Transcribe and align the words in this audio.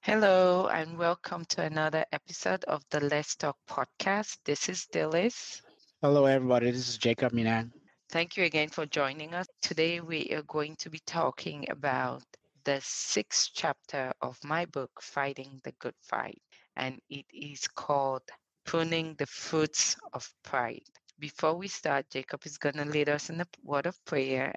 Hello, 0.00 0.68
and 0.68 0.96
welcome 0.96 1.44
to 1.50 1.60
another 1.60 2.06
episode 2.10 2.64
of 2.64 2.82
the 2.90 3.00
Let's 3.00 3.36
Talk 3.36 3.58
podcast. 3.68 4.38
This 4.46 4.70
is 4.70 4.86
Dillis. 4.94 5.60
Hello, 6.00 6.24
everybody. 6.24 6.70
This 6.70 6.88
is 6.88 6.96
Jacob 6.96 7.34
Minan. 7.34 7.70
Thank 8.08 8.38
you 8.38 8.44
again 8.44 8.70
for 8.70 8.86
joining 8.86 9.34
us. 9.34 9.46
Today, 9.60 10.00
we 10.00 10.30
are 10.32 10.44
going 10.44 10.74
to 10.76 10.88
be 10.88 11.00
talking 11.06 11.68
about 11.68 12.22
the 12.64 12.80
sixth 12.82 13.50
chapter 13.52 14.10
of 14.22 14.42
my 14.42 14.64
book, 14.64 14.90
Fighting 15.02 15.60
the 15.64 15.72
Good 15.78 15.96
Fight, 16.00 16.40
and 16.76 16.98
it 17.10 17.26
is 17.30 17.68
called 17.68 18.22
Pruning 18.64 19.14
the 19.18 19.26
Fruits 19.26 19.96
of 20.12 20.32
Pride. 20.42 20.82
Before 21.18 21.54
we 21.54 21.68
start, 21.68 22.06
Jacob 22.10 22.42
is 22.46 22.58
going 22.58 22.76
to 22.76 22.84
lead 22.84 23.08
us 23.08 23.30
in 23.30 23.40
a 23.40 23.46
word 23.62 23.86
of 23.86 24.04
prayer. 24.04 24.54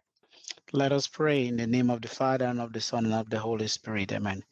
Let 0.72 0.92
us 0.92 1.08
pray 1.08 1.48
in 1.48 1.58
the 1.58 1.68
name 1.68 1.90
of 1.90 2.02
the 2.02 2.08
Father 2.08 2.46
and 2.46 2.62
of 2.62 2.74
the 2.74 2.82
Son 2.82 3.06
and 3.06 3.14
of 3.14 3.30
the 3.30 3.40
Holy 3.40 3.68
Spirit. 3.68 4.12
Amen. 4.12 4.44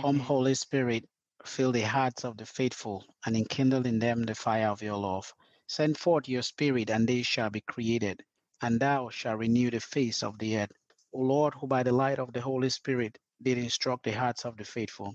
Come, 0.00 0.18
Holy 0.18 0.54
Spirit, 0.54 1.04
fill 1.44 1.72
the 1.72 1.82
hearts 1.82 2.24
of 2.24 2.36
the 2.36 2.46
faithful 2.46 3.04
and 3.24 3.36
enkindle 3.36 3.86
in 3.86 3.98
them 3.98 4.24
the 4.24 4.34
fire 4.34 4.68
of 4.68 4.82
your 4.82 4.96
love. 4.96 5.32
Send 5.66 5.98
forth 5.98 6.28
your 6.28 6.42
Spirit, 6.42 6.90
and 6.90 7.08
they 7.08 7.22
shall 7.22 7.50
be 7.50 7.60
created, 7.60 8.22
and 8.62 8.80
thou 8.80 9.08
shalt 9.10 9.38
renew 9.38 9.70
the 9.70 9.80
face 9.80 10.22
of 10.22 10.38
the 10.38 10.58
earth. 10.58 10.72
O 11.12 11.20
Lord, 11.20 11.54
who 11.54 11.66
by 11.66 11.82
the 11.82 11.92
light 11.92 12.18
of 12.18 12.32
the 12.32 12.40
Holy 12.40 12.70
Spirit 12.70 13.18
did 13.42 13.58
instruct 13.58 14.04
the 14.04 14.12
hearts 14.12 14.44
of 14.44 14.56
the 14.56 14.64
faithful, 14.64 15.14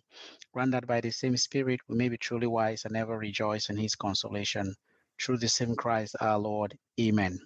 grant 0.54 0.72
that 0.72 0.88
by 0.88 1.02
the 1.02 1.12
same 1.12 1.38
Spirit 1.38 1.80
we 1.88 1.96
may 1.96 2.10
be 2.10 2.18
truly 2.18 2.48
wise 2.48 2.86
and 2.86 2.96
ever 2.96 3.18
rejoice 3.18 3.70
in 3.70 3.78
his 3.78 3.96
consolation. 3.96 4.76
Through 5.22 5.38
the 5.38 5.48
same 5.48 5.76
Christ 5.76 6.16
our 6.20 6.40
Lord. 6.40 6.78
Amen. 7.00 7.40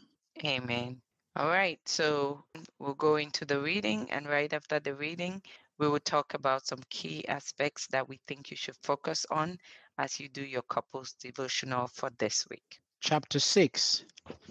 Amen. 0.44 1.02
All 1.36 1.50
right, 1.50 1.80
so 1.86 2.44
we'll 2.80 2.96
go 2.96 3.18
into 3.18 3.46
the 3.46 3.60
reading, 3.60 4.10
and 4.10 4.28
right 4.28 4.52
after 4.52 4.80
the 4.80 4.96
reading, 4.96 5.42
we 5.78 5.88
will 5.88 6.00
talk 6.00 6.34
about 6.34 6.66
some 6.66 6.82
key 6.90 7.28
aspects 7.28 7.88
that 7.88 8.08
we 8.08 8.20
think 8.28 8.50
you 8.50 8.58
should 8.58 8.78
focus 8.82 9.26
on 9.30 9.60
as 10.00 10.20
you 10.20 10.30
do 10.30 10.44
your 10.44 10.64
couples 10.64 11.14
devotional 11.14 11.88
for 11.88 12.10
this 12.18 12.48
week. 12.50 12.80
Chapter 13.02 13.40
6 13.40 14.06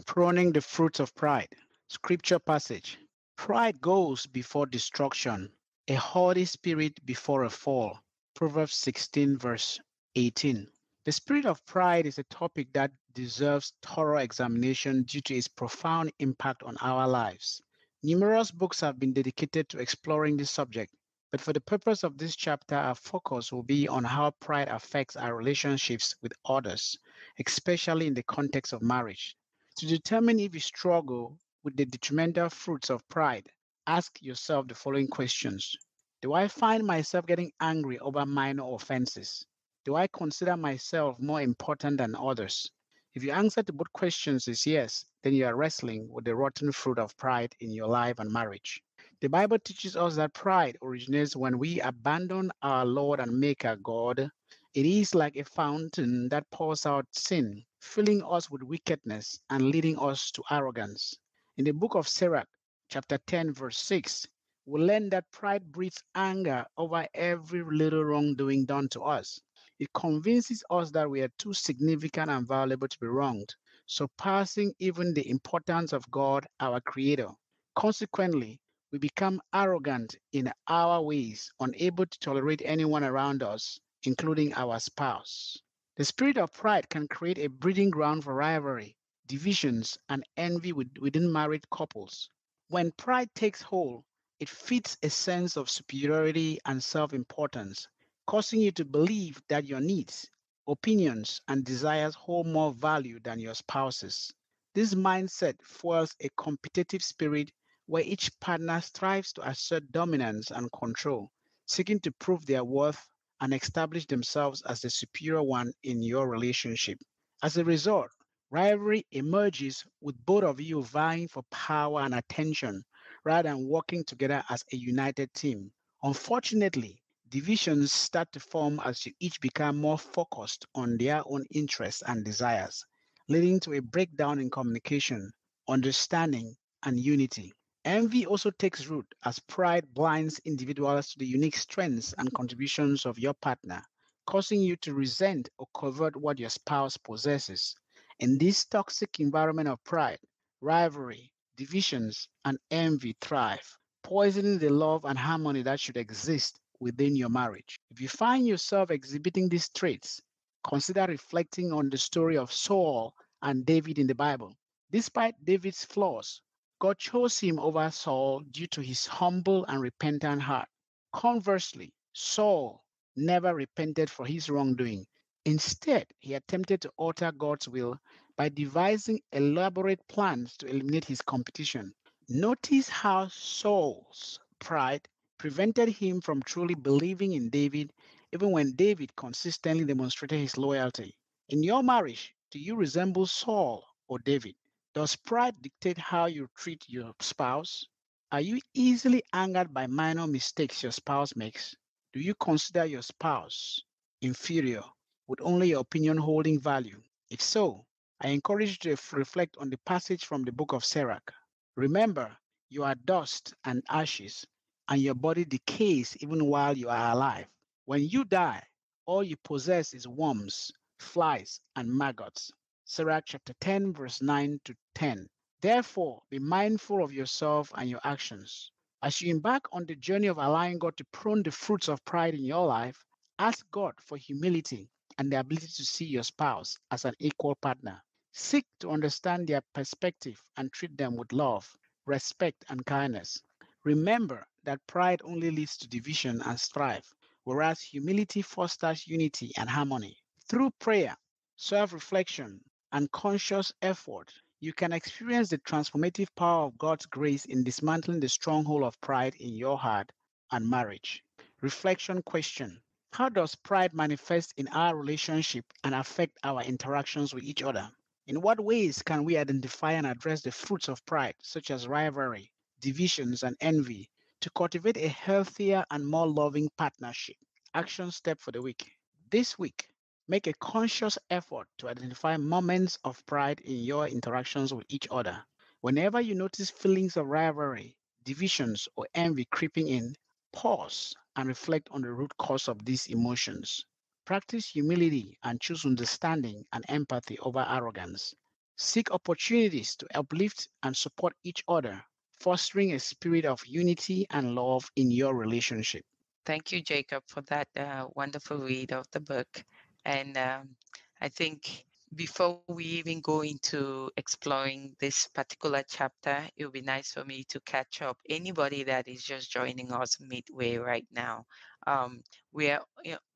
Pruning 0.06 0.52
the 0.52 0.60
Fruits 0.60 1.00
of 1.00 1.14
Pride. 1.14 1.48
Scripture 1.88 2.38
passage 2.38 2.98
Pride 3.36 3.80
goes 3.80 4.26
before 4.26 4.66
destruction, 4.66 5.50
a 5.88 5.94
haughty 5.94 6.44
spirit 6.44 6.98
before 7.06 7.44
a 7.44 7.50
fall. 7.50 7.96
Proverbs 8.34 8.74
16, 8.74 9.38
verse 9.38 9.78
18. 10.16 10.66
The 11.04 11.12
spirit 11.12 11.46
of 11.46 11.64
pride 11.64 12.06
is 12.06 12.18
a 12.18 12.24
topic 12.24 12.72
that 12.72 12.90
deserves 13.14 13.72
thorough 13.82 14.18
examination 14.18 15.04
due 15.04 15.20
to 15.20 15.36
its 15.36 15.46
profound 15.46 16.12
impact 16.18 16.64
on 16.64 16.76
our 16.80 17.06
lives. 17.06 17.62
Numerous 18.02 18.50
books 18.50 18.80
have 18.80 18.98
been 18.98 19.12
dedicated 19.12 19.68
to 19.68 19.78
exploring 19.78 20.36
this 20.36 20.50
subject, 20.50 20.92
but 21.30 21.40
for 21.40 21.52
the 21.52 21.60
purpose 21.60 22.02
of 22.02 22.18
this 22.18 22.34
chapter, 22.34 22.74
our 22.74 22.96
focus 22.96 23.52
will 23.52 23.62
be 23.62 23.86
on 23.86 24.02
how 24.02 24.32
pride 24.40 24.68
affects 24.68 25.14
our 25.14 25.36
relationships 25.36 26.16
with 26.20 26.32
others, 26.46 26.98
especially 27.38 28.08
in 28.08 28.14
the 28.14 28.24
context 28.24 28.72
of 28.72 28.82
marriage. 28.82 29.36
To 29.76 29.86
determine 29.86 30.40
if 30.40 30.52
you 30.52 30.60
struggle 30.60 31.38
with 31.62 31.76
the 31.76 31.86
detrimental 31.86 32.50
fruits 32.50 32.90
of 32.90 33.08
pride, 33.08 33.48
ask 33.86 34.20
yourself 34.22 34.68
the 34.68 34.74
following 34.74 35.08
questions 35.08 35.76
Do 36.22 36.32
I 36.32 36.48
find 36.48 36.84
myself 36.84 37.26
getting 37.26 37.52
angry 37.60 37.98
over 38.00 38.26
minor 38.26 38.64
offenses? 38.74 39.46
Do 39.84 39.94
I 39.94 40.08
consider 40.08 40.56
myself 40.56 41.18
more 41.20 41.40
important 41.40 41.98
than 41.98 42.16
others? 42.16 42.70
If 43.14 43.22
your 43.22 43.36
answer 43.36 43.62
to 43.62 43.72
both 43.72 43.92
questions 43.92 44.46
is 44.46 44.66
yes, 44.66 45.06
then 45.22 45.32
you 45.32 45.46
are 45.46 45.56
wrestling 45.56 46.06
with 46.10 46.26
the 46.26 46.36
rotten 46.36 46.70
fruit 46.72 46.98
of 46.98 47.16
pride 47.16 47.54
in 47.60 47.70
your 47.70 47.88
life 47.88 48.18
and 48.18 48.30
marriage. 48.30 48.82
The 49.20 49.28
Bible 49.28 49.58
teaches 49.58 49.96
us 49.96 50.16
that 50.16 50.34
pride 50.34 50.76
originates 50.82 51.34
when 51.34 51.58
we 51.58 51.80
abandon 51.80 52.50
our 52.60 52.84
Lord 52.84 53.20
and 53.20 53.40
Maker 53.40 53.76
God. 53.76 54.28
It 54.74 54.84
is 54.84 55.14
like 55.14 55.36
a 55.36 55.44
fountain 55.44 56.28
that 56.28 56.50
pours 56.50 56.84
out 56.84 57.06
sin, 57.12 57.64
filling 57.80 58.22
us 58.22 58.50
with 58.50 58.62
wickedness 58.62 59.40
and 59.48 59.70
leading 59.70 59.98
us 59.98 60.30
to 60.32 60.42
arrogance. 60.50 61.16
In 61.56 61.64
the 61.64 61.72
book 61.72 61.94
of 61.94 62.06
Sirach, 62.06 62.48
chapter 62.88 63.18
10, 63.26 63.52
verse 63.52 63.78
6, 63.78 64.26
we 64.66 64.80
learn 64.80 65.08
that 65.10 65.30
pride 65.30 65.70
breeds 65.72 66.02
anger 66.14 66.64
over 66.76 67.06
every 67.14 67.62
little 67.62 68.04
wrongdoing 68.04 68.64
done 68.64 68.88
to 68.90 69.02
us. 69.02 69.40
It 69.78 69.92
convinces 69.92 70.64
us 70.70 70.90
that 70.92 71.10
we 71.10 71.22
are 71.22 71.30
too 71.38 71.52
significant 71.52 72.30
and 72.30 72.46
valuable 72.46 72.88
to 72.88 72.98
be 72.98 73.06
wronged, 73.06 73.54
surpassing 73.86 74.72
even 74.78 75.14
the 75.14 75.28
importance 75.28 75.92
of 75.92 76.10
God, 76.10 76.46
our 76.60 76.80
Creator. 76.80 77.28
Consequently, 77.74 78.60
we 78.92 78.98
become 78.98 79.40
arrogant 79.52 80.16
in 80.32 80.52
our 80.68 81.02
ways, 81.02 81.50
unable 81.60 82.06
to 82.06 82.18
tolerate 82.18 82.62
anyone 82.64 83.04
around 83.04 83.42
us, 83.42 83.78
including 84.04 84.54
our 84.54 84.80
spouse. 84.80 85.56
The 85.96 86.04
spirit 86.04 86.38
of 86.38 86.52
pride 86.52 86.88
can 86.88 87.08
create 87.08 87.38
a 87.38 87.48
breeding 87.48 87.90
ground 87.90 88.24
for 88.24 88.34
rivalry, 88.34 88.96
divisions, 89.26 89.98
and 90.08 90.24
envy 90.36 90.72
within 90.72 91.32
married 91.32 91.68
couples. 91.70 92.30
When 92.68 92.90
pride 92.90 93.32
takes 93.34 93.62
hold, 93.62 94.02
it 94.40 94.48
feeds 94.48 94.98
a 95.02 95.08
sense 95.08 95.56
of 95.56 95.70
superiority 95.70 96.58
and 96.64 96.82
self 96.82 97.12
importance, 97.12 97.86
causing 98.26 98.60
you 98.60 98.72
to 98.72 98.84
believe 98.84 99.40
that 99.48 99.64
your 99.66 99.78
needs, 99.78 100.28
opinions, 100.66 101.40
and 101.46 101.64
desires 101.64 102.16
hold 102.16 102.48
more 102.48 102.72
value 102.72 103.20
than 103.20 103.38
your 103.38 103.54
spouse's. 103.54 104.32
This 104.74 104.94
mindset 104.94 105.62
fuels 105.62 106.16
a 106.18 106.28
competitive 106.36 107.04
spirit 107.04 107.52
where 107.86 108.02
each 108.02 108.36
partner 108.40 108.80
strives 108.80 109.32
to 109.34 109.48
assert 109.48 109.92
dominance 109.92 110.50
and 110.50 110.68
control, 110.72 111.30
seeking 111.66 112.00
to 112.00 112.10
prove 112.10 112.46
their 112.46 112.64
worth 112.64 113.08
and 113.40 113.54
establish 113.54 114.06
themselves 114.06 114.62
as 114.62 114.80
the 114.80 114.90
superior 114.90 115.44
one 115.44 115.72
in 115.84 116.02
your 116.02 116.28
relationship. 116.28 116.98
As 117.44 117.56
a 117.56 117.64
result, 117.64 118.10
rivalry 118.50 119.06
emerges 119.10 119.84
with 120.00 120.16
both 120.24 120.44
of 120.44 120.60
you 120.60 120.82
vying 120.82 121.28
for 121.28 121.42
power 121.50 122.00
and 122.02 122.14
attention 122.14 122.82
rather 123.24 123.48
than 123.48 123.68
working 123.68 124.04
together 124.04 124.42
as 124.48 124.64
a 124.72 124.76
united 124.76 125.32
team. 125.34 125.72
Unfortunately, 126.02 127.02
divisions 127.28 127.92
start 127.92 128.30
to 128.32 128.40
form 128.40 128.80
as 128.84 129.04
you 129.06 129.12
each 129.20 129.40
become 129.40 129.76
more 129.76 129.98
focused 129.98 130.64
on 130.74 130.96
their 130.96 131.22
own 131.26 131.44
interests 131.52 132.02
and 132.06 132.24
desires, 132.24 132.84
leading 133.28 133.58
to 133.60 133.72
a 133.74 133.82
breakdown 133.82 134.38
in 134.38 134.50
communication, 134.50 135.30
understanding, 135.68 136.56
and 136.84 136.98
unity. 137.00 137.52
Envy 137.84 138.26
also 138.26 138.50
takes 138.50 138.86
root 138.86 139.06
as 139.24 139.38
pride 139.40 139.86
blinds 139.94 140.40
individuals 140.44 141.10
to 141.10 141.18
the 141.18 141.26
unique 141.26 141.56
strengths 141.56 142.14
and 142.18 142.32
contributions 142.34 143.06
of 143.06 143.18
your 143.18 143.34
partner, 143.34 143.82
causing 144.26 144.60
you 144.60 144.76
to 144.76 144.94
resent 144.94 145.48
or 145.58 145.66
covet 145.74 146.16
what 146.16 146.38
your 146.38 146.50
spouse 146.50 146.96
possesses. 146.96 147.74
In 148.18 148.38
this 148.38 148.64
toxic 148.64 149.20
environment 149.20 149.68
of 149.68 149.84
pride, 149.84 150.20
rivalry, 150.62 151.30
divisions, 151.56 152.28
and 152.46 152.58
envy 152.70 153.14
thrive, 153.20 153.78
poisoning 154.02 154.58
the 154.58 154.70
love 154.70 155.04
and 155.04 155.18
harmony 155.18 155.60
that 155.62 155.80
should 155.80 155.98
exist 155.98 156.58
within 156.80 157.14
your 157.14 157.28
marriage. 157.28 157.78
If 157.90 158.00
you 158.00 158.08
find 158.08 158.46
yourself 158.46 158.90
exhibiting 158.90 159.50
these 159.50 159.68
traits, 159.68 160.22
consider 160.64 161.04
reflecting 161.06 161.72
on 161.72 161.90
the 161.90 161.98
story 161.98 162.38
of 162.38 162.52
Saul 162.52 163.14
and 163.42 163.66
David 163.66 163.98
in 163.98 164.06
the 164.06 164.14
Bible. 164.14 164.56
Despite 164.90 165.44
David's 165.44 165.84
flaws, 165.84 166.40
God 166.78 166.98
chose 166.98 167.38
him 167.38 167.58
over 167.58 167.90
Saul 167.90 168.40
due 168.50 168.66
to 168.68 168.80
his 168.80 169.06
humble 169.06 169.64
and 169.66 169.82
repentant 169.82 170.40
heart. 170.40 170.68
Conversely, 171.12 171.92
Saul 172.14 172.82
never 173.14 173.54
repented 173.54 174.10
for 174.10 174.26
his 174.26 174.48
wrongdoing. 174.48 175.06
Instead, 175.46 176.08
he 176.18 176.34
attempted 176.34 176.80
to 176.80 176.92
alter 176.96 177.30
God's 177.30 177.68
will 177.68 178.00
by 178.36 178.48
devising 178.48 179.20
elaborate 179.30 180.00
plans 180.08 180.56
to 180.56 180.66
eliminate 180.66 181.04
his 181.04 181.22
competition. 181.22 181.94
Notice 182.28 182.88
how 182.88 183.28
Saul's 183.28 184.40
pride 184.58 185.08
prevented 185.38 185.88
him 185.88 186.20
from 186.20 186.42
truly 186.42 186.74
believing 186.74 187.34
in 187.34 187.48
David, 187.48 187.92
even 188.32 188.50
when 188.50 188.72
David 188.72 189.14
consistently 189.14 189.84
demonstrated 189.84 190.40
his 190.40 190.58
loyalty. 190.58 191.16
In 191.50 191.62
your 191.62 191.84
marriage, 191.84 192.34
do 192.50 192.58
you 192.58 192.74
resemble 192.74 193.26
Saul 193.26 193.84
or 194.08 194.18
David? 194.18 194.56
Does 194.94 195.14
pride 195.14 195.54
dictate 195.62 195.96
how 195.96 196.26
you 196.26 196.48
treat 196.56 196.84
your 196.88 197.12
spouse? 197.20 197.86
Are 198.32 198.40
you 198.40 198.60
easily 198.74 199.22
angered 199.32 199.72
by 199.72 199.86
minor 199.86 200.26
mistakes 200.26 200.82
your 200.82 200.90
spouse 200.90 201.36
makes? 201.36 201.76
Do 202.12 202.18
you 202.18 202.34
consider 202.34 202.84
your 202.84 203.02
spouse 203.02 203.80
inferior 204.20 204.82
with 205.28 205.40
only 205.42 205.68
your 205.70 205.80
opinion 205.80 206.16
holding 206.16 206.60
value? 206.60 207.00
If 207.30 207.40
so, 207.40 207.84
I 208.20 208.28
encourage 208.28 208.84
you 208.84 208.96
to 208.96 209.16
reflect 209.16 209.56
on 209.58 209.68
the 209.70 209.78
passage 209.78 210.24
from 210.24 210.42
the 210.44 210.52
book 210.52 210.72
of 210.72 210.84
Sirach. 210.84 211.32
Remember, 211.76 212.36
you 212.68 212.84
are 212.84 212.94
dust 212.94 213.52
and 213.64 213.82
ashes, 213.88 214.46
and 214.88 215.00
your 215.00 215.14
body 215.14 215.44
decays 215.44 216.16
even 216.20 216.46
while 216.46 216.76
you 216.76 216.88
are 216.88 217.12
alive. 217.12 217.46
When 217.84 218.08
you 218.08 218.24
die, 218.24 218.62
all 219.04 219.22
you 219.22 219.36
possess 219.44 219.94
is 219.94 220.08
worms, 220.08 220.72
flies, 220.98 221.60
and 221.74 221.92
maggots. 221.92 222.50
Sirach 222.84 223.24
chapter 223.26 223.52
10, 223.60 223.92
verse 223.94 224.22
9 224.22 224.60
to 224.64 224.74
10. 224.94 225.28
Therefore, 225.60 226.22
be 226.30 226.38
mindful 226.38 227.02
of 227.02 227.12
yourself 227.12 227.72
and 227.76 227.90
your 227.90 228.00
actions. 228.04 228.70
As 229.02 229.20
you 229.20 229.30
embark 229.30 229.68
on 229.72 229.86
the 229.86 229.96
journey 229.96 230.28
of 230.28 230.38
allowing 230.38 230.78
God 230.78 230.96
to 230.96 231.04
prune 231.06 231.42
the 231.42 231.50
fruits 231.50 231.88
of 231.88 232.04
pride 232.04 232.34
in 232.34 232.44
your 232.44 232.66
life, 232.66 233.04
ask 233.38 233.68
God 233.70 233.94
for 234.00 234.16
humility 234.16 234.88
and 235.18 235.32
the 235.32 235.40
ability 235.40 235.68
to 235.68 235.84
see 235.84 236.04
your 236.04 236.22
spouse 236.22 236.78
as 236.90 237.04
an 237.04 237.14
equal 237.18 237.54
partner. 237.56 238.02
Seek 238.32 238.66
to 238.80 238.90
understand 238.90 239.46
their 239.46 239.62
perspective 239.72 240.42
and 240.56 240.72
treat 240.72 240.96
them 240.96 241.16
with 241.16 241.32
love, 241.32 241.76
respect, 242.06 242.64
and 242.68 242.84
kindness. 242.84 243.42
Remember 243.84 244.46
that 244.64 244.86
pride 244.86 245.20
only 245.24 245.50
leads 245.50 245.76
to 245.78 245.88
division 245.88 246.42
and 246.42 246.58
strife, 246.60 247.14
whereas 247.44 247.80
humility 247.80 248.42
fosters 248.42 249.06
unity 249.06 249.52
and 249.56 249.70
harmony. 249.70 250.18
Through 250.48 250.70
prayer, 250.78 251.16
self 251.56 251.92
reflection, 251.92 252.60
and 252.92 253.10
conscious 253.12 253.72
effort, 253.82 254.32
you 254.60 254.72
can 254.72 254.92
experience 254.92 255.50
the 255.50 255.58
transformative 255.58 256.28
power 256.36 256.64
of 256.66 256.78
God's 256.78 257.06
grace 257.06 257.44
in 257.44 257.64
dismantling 257.64 258.20
the 258.20 258.28
stronghold 258.28 258.82
of 258.82 259.00
pride 259.00 259.34
in 259.36 259.54
your 259.54 259.78
heart 259.78 260.10
and 260.50 260.68
marriage. 260.68 261.22
Reflection 261.60 262.22
question 262.22 262.80
How 263.12 263.28
does 263.28 263.54
pride 263.54 263.94
manifest 263.94 264.54
in 264.56 264.68
our 264.68 264.96
relationship 264.96 265.64
and 265.84 265.94
affect 265.94 266.38
our 266.42 266.62
interactions 266.62 267.34
with 267.34 267.44
each 267.44 267.62
other? 267.62 267.90
In 268.26 268.40
what 268.40 268.60
ways 268.60 269.02
can 269.02 269.24
we 269.24 269.36
identify 269.36 269.92
and 269.92 270.06
address 270.06 270.42
the 270.42 270.52
fruits 270.52 270.88
of 270.88 271.04
pride, 271.06 271.34
such 271.42 271.70
as 271.70 271.88
rivalry, 271.88 272.50
divisions, 272.80 273.42
and 273.42 273.56
envy, 273.60 274.08
to 274.40 274.50
cultivate 274.50 274.96
a 274.96 275.08
healthier 275.08 275.84
and 275.90 276.06
more 276.06 276.28
loving 276.28 276.68
partnership? 276.76 277.36
Action 277.74 278.10
step 278.10 278.40
for 278.40 278.52
the 278.52 278.62
week. 278.62 278.90
This 279.30 279.58
week, 279.58 279.88
Make 280.28 280.48
a 280.48 280.54
conscious 280.54 281.18
effort 281.30 281.68
to 281.78 281.88
identify 281.88 282.36
moments 282.36 282.98
of 283.04 283.24
pride 283.26 283.60
in 283.60 283.76
your 283.76 284.08
interactions 284.08 284.74
with 284.74 284.84
each 284.88 285.06
other. 285.08 285.44
Whenever 285.82 286.20
you 286.20 286.34
notice 286.34 286.68
feelings 286.68 287.16
of 287.16 287.28
rivalry, 287.28 287.96
divisions, 288.24 288.88
or 288.96 289.06
envy 289.14 289.44
creeping 289.44 289.86
in, 289.86 290.16
pause 290.52 291.14
and 291.36 291.48
reflect 291.48 291.88
on 291.92 292.02
the 292.02 292.10
root 292.12 292.36
cause 292.38 292.68
of 292.68 292.84
these 292.84 293.06
emotions. 293.06 293.84
Practice 294.24 294.68
humility 294.70 295.38
and 295.44 295.60
choose 295.60 295.84
understanding 295.84 296.66
and 296.72 296.84
empathy 296.88 297.38
over 297.38 297.64
arrogance. 297.68 298.34
Seek 298.76 299.10
opportunities 299.12 299.96
to 299.96 300.18
uplift 300.18 300.68
and 300.82 300.96
support 300.96 301.34
each 301.44 301.64
other, 301.68 302.04
fostering 302.40 302.92
a 302.92 302.98
spirit 303.00 303.44
of 303.46 303.64
unity 303.66 304.26
and 304.30 304.54
love 304.54 304.90
in 304.96 305.10
your 305.10 305.34
relationship. 305.34 306.04
Thank 306.46 306.72
you, 306.72 306.82
Jacob, 306.82 307.24
for 307.28 307.42
that 307.42 307.68
uh, 307.76 308.08
wonderful 308.14 308.58
read 308.58 308.92
of 308.92 309.06
the 309.10 309.20
book. 309.20 309.64
And 310.04 310.36
um, 310.36 310.76
I 311.20 311.28
think 311.28 311.84
before 312.14 312.60
we 312.68 312.84
even 312.84 313.20
go 313.20 313.42
into 313.42 314.10
exploring 314.16 314.94
this 315.00 315.28
particular 315.34 315.82
chapter, 315.88 316.46
it 316.56 316.64
would 316.64 316.72
be 316.72 316.80
nice 316.80 317.12
for 317.12 317.24
me 317.24 317.44
to 317.48 317.60
catch 317.60 318.00
up 318.00 318.16
anybody 318.28 318.84
that 318.84 319.08
is 319.08 319.22
just 319.24 319.50
joining 319.50 319.92
us 319.92 320.16
midway 320.20 320.76
right 320.76 321.06
now. 321.12 321.44
Um, 321.86 322.22
we 322.52 322.70
are 322.70 322.82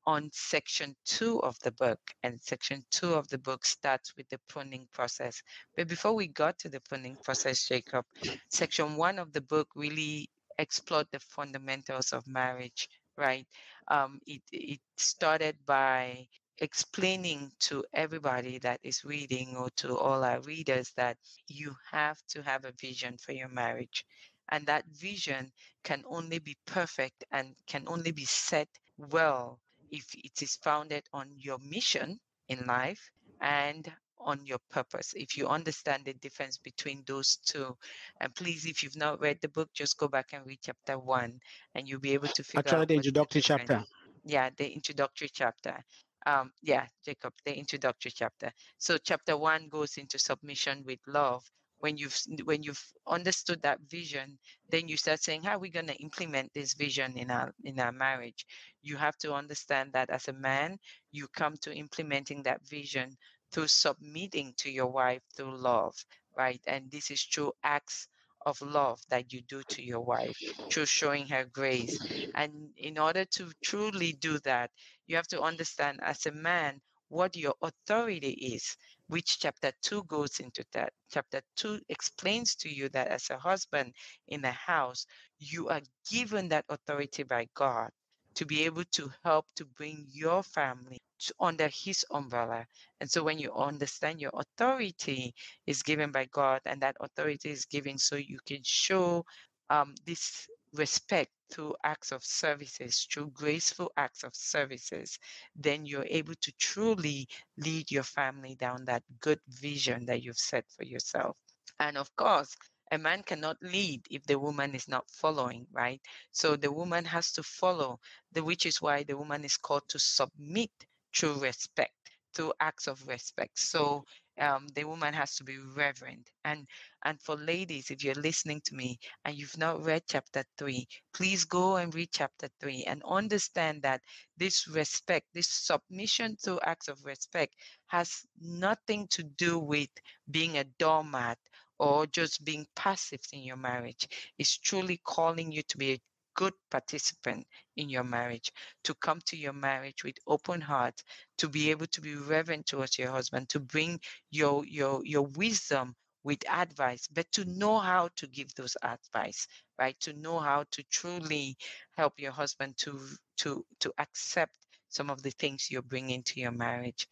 on 0.05 0.29
section 0.33 0.95
two 1.05 1.41
of 1.43 1.57
the 1.59 1.71
book, 1.73 1.99
and 2.23 2.39
section 2.41 2.83
two 2.91 3.13
of 3.13 3.27
the 3.27 3.37
book 3.37 3.65
starts 3.65 4.13
with 4.15 4.27
the 4.29 4.39
pruning 4.47 4.87
process. 4.91 5.41
But 5.75 5.87
before 5.87 6.13
we 6.13 6.27
got 6.27 6.57
to 6.59 6.69
the 6.69 6.81
pruning 6.81 7.17
process, 7.23 7.67
Jacob, 7.67 8.05
section 8.49 8.95
one 8.95 9.19
of 9.19 9.33
the 9.33 9.41
book 9.41 9.67
really 9.75 10.29
explored 10.57 11.07
the 11.11 11.19
fundamentals 11.19 12.13
of 12.13 12.27
marriage 12.27 12.87
right? 13.17 13.45
Um, 13.87 14.19
it, 14.25 14.41
it 14.51 14.79
started 14.97 15.57
by 15.65 16.27
explaining 16.61 17.51
to 17.59 17.83
everybody 17.93 18.59
that 18.59 18.79
is 18.83 19.03
reading 19.03 19.55
or 19.57 19.69
to 19.71 19.97
all 19.97 20.23
our 20.23 20.39
readers 20.41 20.91
that 20.95 21.17
you 21.47 21.75
have 21.91 22.17
to 22.29 22.41
have 22.43 22.65
a 22.65 22.71
vision 22.79 23.17
for 23.17 23.31
your 23.33 23.49
marriage. 23.49 24.05
And 24.49 24.65
that 24.67 24.85
vision 24.87 25.51
can 25.83 26.03
only 26.07 26.39
be 26.39 26.55
perfect 26.67 27.23
and 27.31 27.55
can 27.67 27.83
only 27.87 28.11
be 28.11 28.25
set 28.25 28.67
well 28.97 29.59
if 29.91 30.05
it 30.13 30.41
is 30.41 30.57
founded 30.63 31.03
on 31.13 31.29
your 31.35 31.57
mission 31.59 32.19
in 32.47 32.65
life 32.67 33.09
and 33.41 33.91
on 34.19 34.45
your 34.45 34.59
purpose. 34.69 35.13
If 35.15 35.35
you 35.35 35.47
understand 35.47 36.05
the 36.05 36.13
difference 36.13 36.57
between 36.59 37.03
those 37.07 37.37
two, 37.37 37.75
and 38.19 38.35
please, 38.35 38.65
if 38.65 38.83
you've 38.83 38.95
not 38.95 39.19
read 39.19 39.39
the 39.41 39.47
book, 39.47 39.69
just 39.73 39.97
go 39.97 40.07
back 40.07 40.27
and 40.33 40.45
read 40.45 40.59
chapter 40.61 40.99
one, 40.99 41.39
and 41.73 41.87
you'll 41.87 41.99
be 41.99 42.13
able 42.13 42.27
to 42.27 42.43
figure 42.43 42.59
Actually, 42.59 42.81
out 42.81 42.87
the 42.89 42.95
introductory 42.95 43.41
chapter. 43.41 43.83
Yeah, 44.23 44.51
the 44.55 44.71
introductory 44.71 45.29
chapter 45.33 45.83
um, 46.25 46.51
yeah, 46.61 46.87
Jacob, 47.05 47.33
the 47.45 47.55
introductory 47.57 48.11
chapter. 48.11 48.51
So 48.77 48.97
chapter 48.97 49.37
one 49.37 49.69
goes 49.69 49.97
into 49.97 50.19
submission 50.19 50.83
with 50.85 50.99
love. 51.07 51.43
When 51.79 51.97
you've 51.97 52.17
when 52.43 52.61
you've 52.63 52.83
understood 53.07 53.61
that 53.63 53.79
vision, 53.89 54.37
then 54.69 54.87
you 54.87 54.97
start 54.97 55.21
saying, 55.23 55.43
"How 55.43 55.55
are 55.55 55.59
we 55.59 55.69
going 55.69 55.87
to 55.87 55.95
implement 55.95 56.53
this 56.53 56.73
vision 56.75 57.17
in 57.17 57.31
our 57.31 57.53
in 57.63 57.79
our 57.79 57.91
marriage?" 57.91 58.45
You 58.83 58.97
have 58.97 59.17
to 59.19 59.33
understand 59.33 59.93
that 59.93 60.09
as 60.11 60.27
a 60.27 60.33
man, 60.33 60.77
you 61.11 61.27
come 61.27 61.57
to 61.61 61.73
implementing 61.73 62.43
that 62.43 62.61
vision 62.67 63.17
through 63.51 63.67
submitting 63.67 64.53
to 64.57 64.69
your 64.71 64.87
wife 64.87 65.21
through 65.35 65.57
love, 65.57 65.95
right? 66.37 66.61
And 66.67 66.91
this 66.91 67.09
is 67.11 67.23
through 67.23 67.53
acts 67.63 68.07
of 68.45 68.61
love 68.61 68.99
that 69.09 69.31
you 69.33 69.41
do 69.41 69.63
to 69.69 69.83
your 69.83 70.01
wife, 70.01 70.37
through 70.69 70.85
showing 70.85 71.27
her 71.27 71.45
grace. 71.45 71.99
And 72.35 72.73
in 72.77 72.97
order 72.97 73.25
to 73.25 73.51
truly 73.63 74.13
do 74.13 74.39
that, 74.39 74.71
you 75.07 75.15
have 75.15 75.27
to 75.27 75.41
understand 75.41 75.99
as 76.01 76.25
a 76.25 76.31
man 76.31 76.81
what 77.09 77.35
your 77.35 77.55
authority 77.61 78.31
is, 78.31 78.77
which 79.07 79.39
chapter 79.39 79.71
2 79.81 80.03
goes 80.05 80.39
into 80.39 80.65
that. 80.73 80.93
Chapter 81.11 81.41
2 81.57 81.81
explains 81.89 82.55
to 82.55 82.69
you 82.69 82.89
that 82.89 83.07
as 83.07 83.29
a 83.29 83.37
husband 83.37 83.93
in 84.27 84.41
the 84.41 84.51
house, 84.51 85.05
you 85.39 85.69
are 85.69 85.81
given 86.09 86.49
that 86.49 86.65
authority 86.69 87.23
by 87.23 87.47
God 87.53 87.91
to 88.35 88.45
be 88.45 88.65
able 88.65 88.83
to 88.91 89.11
help 89.23 89.45
to 89.55 89.65
bring 89.65 90.05
your 90.11 90.43
family 90.43 90.97
to, 91.19 91.33
under 91.39 91.69
his 91.69 92.05
umbrella. 92.11 92.65
And 92.99 93.09
so 93.09 93.23
when 93.23 93.39
you 93.39 93.53
understand 93.53 94.19
your 94.19 94.31
authority 94.33 95.33
is 95.67 95.83
given 95.83 96.11
by 96.11 96.25
God 96.31 96.61
and 96.65 96.81
that 96.81 96.95
authority 96.99 97.49
is 97.49 97.65
given 97.65 97.97
so 97.97 98.15
you 98.15 98.39
can 98.45 98.61
show 98.63 99.25
um, 99.69 99.95
this 100.05 100.47
respect 100.73 101.31
through 101.51 101.75
acts 101.83 102.11
of 102.11 102.23
services, 102.23 103.07
through 103.11 103.29
graceful 103.31 103.91
acts 103.97 104.23
of 104.23 104.33
services, 104.33 105.17
then 105.55 105.85
you're 105.85 106.05
able 106.09 106.33
to 106.41 106.51
truly 106.59 107.27
lead 107.57 107.91
your 107.91 108.03
family 108.03 108.55
down 108.55 108.85
that 108.85 109.03
good 109.19 109.39
vision 109.49 110.05
that 110.05 110.23
you've 110.23 110.37
set 110.37 110.65
for 110.69 110.83
yourself. 110.83 111.35
And 111.79 111.97
of 111.97 112.15
course, 112.15 112.55
a 112.91 112.97
man 112.97 113.23
cannot 113.23 113.57
lead 113.61 114.05
if 114.11 114.25
the 114.25 114.37
woman 114.37 114.75
is 114.75 114.87
not 114.87 115.09
following, 115.09 115.65
right? 115.71 116.01
So 116.31 116.55
the 116.57 116.71
woman 116.71 117.05
has 117.05 117.31
to 117.33 117.43
follow, 117.43 117.99
the, 118.33 118.43
which 118.43 118.65
is 118.65 118.81
why 118.81 119.03
the 119.03 119.17
woman 119.17 119.45
is 119.45 119.57
called 119.57 119.83
to 119.89 119.99
submit 119.99 120.71
through 121.15 121.39
respect, 121.39 121.93
through 122.35 122.53
acts 122.59 122.87
of 122.87 123.07
respect. 123.07 123.57
So 123.57 124.03
um, 124.39 124.67
the 124.75 124.83
woman 124.83 125.13
has 125.13 125.35
to 125.37 125.43
be 125.43 125.57
reverent. 125.75 126.29
And 126.43 126.67
and 127.03 127.19
for 127.21 127.35
ladies, 127.35 127.91
if 127.91 128.03
you're 128.03 128.15
listening 128.15 128.61
to 128.65 128.75
me 128.75 128.99
and 129.25 129.35
you've 129.35 129.57
not 129.57 129.83
read 129.83 130.03
chapter 130.09 130.43
three, 130.57 130.87
please 131.13 131.45
go 131.45 131.77
and 131.77 131.93
read 131.93 132.09
chapter 132.11 132.49
three 132.59 132.83
and 132.87 133.01
understand 133.07 133.83
that 133.83 134.01
this 134.37 134.67
respect, 134.67 135.27
this 135.33 135.49
submission 135.49 136.37
to 136.43 136.59
acts 136.63 136.87
of 136.87 137.03
respect, 137.05 137.55
has 137.87 138.21
nothing 138.41 139.07
to 139.09 139.23
do 139.23 139.59
with 139.59 139.89
being 140.29 140.57
a 140.57 140.65
doormat 140.79 141.37
or 141.81 142.05
just 142.05 142.45
being 142.45 142.67
passive 142.75 143.21
in 143.33 143.41
your 143.41 143.57
marriage. 143.57 144.07
It's 144.37 144.55
truly 144.59 145.01
calling 145.03 145.51
you 145.51 145.63
to 145.63 145.77
be 145.77 145.93
a 145.93 146.01
good 146.35 146.53
participant 146.69 147.47
in 147.75 147.89
your 147.89 148.03
marriage, 148.03 148.51
to 148.83 148.93
come 148.93 149.19
to 149.25 149.35
your 149.35 149.53
marriage 149.53 150.03
with 150.03 150.15
open 150.27 150.61
heart, 150.61 151.01
to 151.39 151.49
be 151.49 151.71
able 151.71 151.87
to 151.87 151.99
be 151.99 152.13
reverent 152.15 152.67
towards 152.67 152.99
your 152.99 153.09
husband, 153.09 153.49
to 153.49 153.59
bring 153.59 153.99
your 154.29 154.63
your 154.65 155.01
your 155.03 155.25
wisdom 155.35 155.95
with 156.23 156.47
advice, 156.47 157.07
but 157.11 157.25
to 157.31 157.45
know 157.45 157.79
how 157.79 158.09
to 158.15 158.27
give 158.27 158.53
those 158.53 158.77
advice, 158.83 159.47
right? 159.79 159.99
To 160.01 160.13
know 160.13 160.37
how 160.37 160.65
to 160.71 160.83
truly 160.91 161.57
help 161.97 162.13
your 162.19 162.31
husband 162.31 162.77
to 162.77 162.99
to 163.37 163.65
to 163.79 163.91
accept 163.97 164.55
some 164.89 165.09
of 165.09 165.23
the 165.23 165.31
things 165.31 165.71
you're 165.71 165.81
bringing 165.81 166.21
to 166.23 166.39
your 166.39 166.51
marriage. 166.51 167.07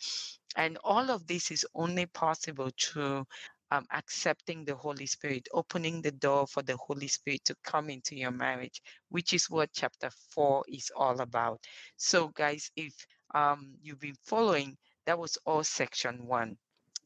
And 0.55 0.77
all 0.83 1.09
of 1.09 1.25
this 1.25 1.49
is 1.49 1.65
only 1.73 2.05
possible 2.05 2.69
through 2.79 3.25
um, 3.71 3.85
accepting 3.91 4.65
the 4.65 4.75
Holy 4.75 5.05
Spirit, 5.05 5.47
opening 5.53 6.01
the 6.01 6.11
door 6.11 6.47
for 6.47 6.63
the 6.63 6.77
Holy 6.77 7.07
Spirit 7.07 7.45
to 7.45 7.55
come 7.63 7.89
into 7.89 8.15
your 8.15 8.31
marriage, 8.31 8.81
which 9.09 9.33
is 9.33 9.49
what 9.49 9.69
chapter 9.73 10.09
four 10.31 10.63
is 10.67 10.91
all 10.95 11.21
about. 11.21 11.59
So, 11.97 12.29
guys, 12.29 12.71
if 12.75 12.93
um, 13.33 13.75
you've 13.81 13.99
been 13.99 14.17
following, 14.23 14.77
that 15.05 15.19
was 15.19 15.37
all 15.45 15.63
section 15.63 16.25
one. 16.25 16.57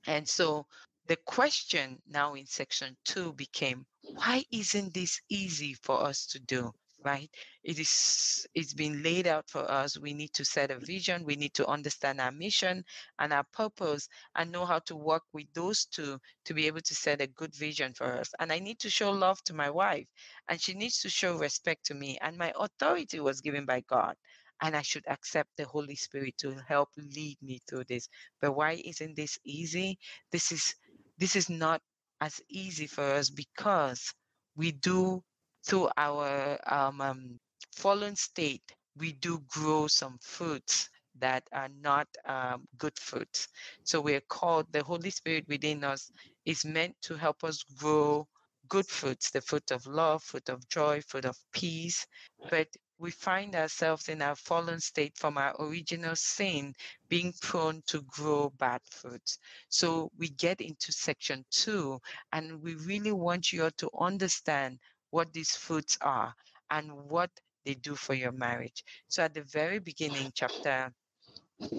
And 0.07 0.27
so 0.27 0.65
the 1.07 1.17
question 1.25 2.01
now 2.07 2.33
in 2.33 2.45
section 2.45 2.95
two 3.05 3.33
became 3.33 3.85
why 4.01 4.43
isn't 4.51 4.93
this 4.93 5.21
easy 5.29 5.73
for 5.73 6.03
us 6.03 6.25
to 6.27 6.39
do? 6.39 6.73
Right? 7.03 7.29
It 7.63 7.79
is 7.79 8.47
it's 8.55 8.73
been 8.73 9.03
laid 9.03 9.27
out 9.27 9.49
for 9.49 9.69
us. 9.69 9.97
We 9.99 10.13
need 10.13 10.33
to 10.33 10.45
set 10.45 10.71
a 10.71 10.79
vision, 10.79 11.25
we 11.25 11.35
need 11.35 11.53
to 11.55 11.67
understand 11.67 12.21
our 12.21 12.31
mission 12.31 12.83
and 13.19 13.33
our 13.33 13.45
purpose 13.53 14.09
and 14.35 14.51
know 14.51 14.65
how 14.65 14.79
to 14.79 14.95
work 14.95 15.23
with 15.33 15.47
those 15.53 15.85
two 15.85 16.19
to 16.45 16.53
be 16.53 16.67
able 16.67 16.81
to 16.81 16.95
set 16.95 17.21
a 17.21 17.27
good 17.27 17.55
vision 17.55 17.93
for 17.93 18.05
us. 18.19 18.33
And 18.39 18.51
I 18.51 18.59
need 18.59 18.79
to 18.79 18.89
show 18.89 19.11
love 19.11 19.43
to 19.45 19.53
my 19.53 19.69
wife 19.69 20.07
and 20.49 20.61
she 20.61 20.73
needs 20.73 20.99
to 21.01 21.09
show 21.09 21.37
respect 21.37 21.85
to 21.87 21.93
me. 21.95 22.17
And 22.21 22.37
my 22.37 22.53
authority 22.59 23.19
was 23.19 23.41
given 23.41 23.65
by 23.65 23.81
God. 23.81 24.15
And 24.61 24.75
I 24.75 24.81
should 24.81 25.03
accept 25.07 25.49
the 25.57 25.65
Holy 25.65 25.95
Spirit 25.95 26.37
to 26.39 26.55
help 26.67 26.89
lead 26.97 27.37
me 27.41 27.59
through 27.67 27.85
this. 27.85 28.07
But 28.41 28.53
why 28.53 28.81
isn't 28.85 29.15
this 29.15 29.37
easy? 29.43 29.99
This 30.31 30.51
is 30.51 30.75
this 31.17 31.35
is 31.35 31.49
not 31.49 31.81
as 32.21 32.41
easy 32.49 32.87
for 32.87 33.03
us 33.03 33.29
because 33.29 34.13
we 34.55 34.71
do 34.71 35.23
through 35.65 35.89
our 35.97 36.57
um, 36.67 37.01
um, 37.01 37.39
fallen 37.75 38.15
state, 38.15 38.63
we 38.97 39.13
do 39.13 39.41
grow 39.47 39.87
some 39.87 40.17
fruits 40.21 40.89
that 41.19 41.43
are 41.51 41.69
not 41.81 42.07
um, 42.25 42.67
good 42.77 42.97
fruits. 42.97 43.47
So 43.83 44.01
we're 44.01 44.21
called, 44.21 44.67
the 44.71 44.83
Holy 44.83 45.09
Spirit 45.09 45.45
within 45.47 45.83
us 45.83 46.11
is 46.45 46.65
meant 46.65 46.95
to 47.03 47.15
help 47.15 47.43
us 47.43 47.63
grow 47.77 48.27
good 48.67 48.87
fruits, 48.87 49.29
the 49.31 49.41
fruit 49.41 49.71
of 49.71 49.85
love, 49.85 50.23
fruit 50.23 50.49
of 50.49 50.67
joy, 50.69 51.01
fruit 51.07 51.25
of 51.25 51.37
peace. 51.53 52.05
But 52.49 52.67
we 52.97 53.11
find 53.11 53.55
ourselves 53.55 54.09
in 54.09 54.21
our 54.21 54.35
fallen 54.35 54.79
state 54.79 55.13
from 55.17 55.37
our 55.37 55.55
original 55.59 56.15
sin 56.15 56.73
being 57.09 57.33
prone 57.41 57.81
to 57.87 58.01
grow 58.03 58.51
bad 58.57 58.81
fruits. 58.89 59.37
So 59.69 60.09
we 60.17 60.29
get 60.29 60.61
into 60.61 60.91
section 60.91 61.43
two, 61.51 61.99
and 62.31 62.61
we 62.61 62.75
really 62.75 63.11
want 63.11 63.51
you 63.51 63.65
all 63.65 63.71
to 63.77 63.89
understand 63.99 64.79
what 65.13 65.33
these 65.33 65.55
fruits 65.55 65.97
are 66.01 66.35
and 66.71 66.91
what 67.09 67.31
they 67.65 67.75
do 67.75 67.95
for 67.95 68.15
your 68.15 68.33
marriage. 68.33 68.83
So 69.09 69.23
at 69.23 69.35
the 69.35 69.43
very 69.43 69.79
beginning, 69.79 70.33
chapter 70.35 70.93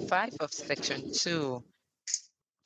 five 0.08 0.34
of 0.40 0.52
section 0.52 1.04
two, 1.12 1.64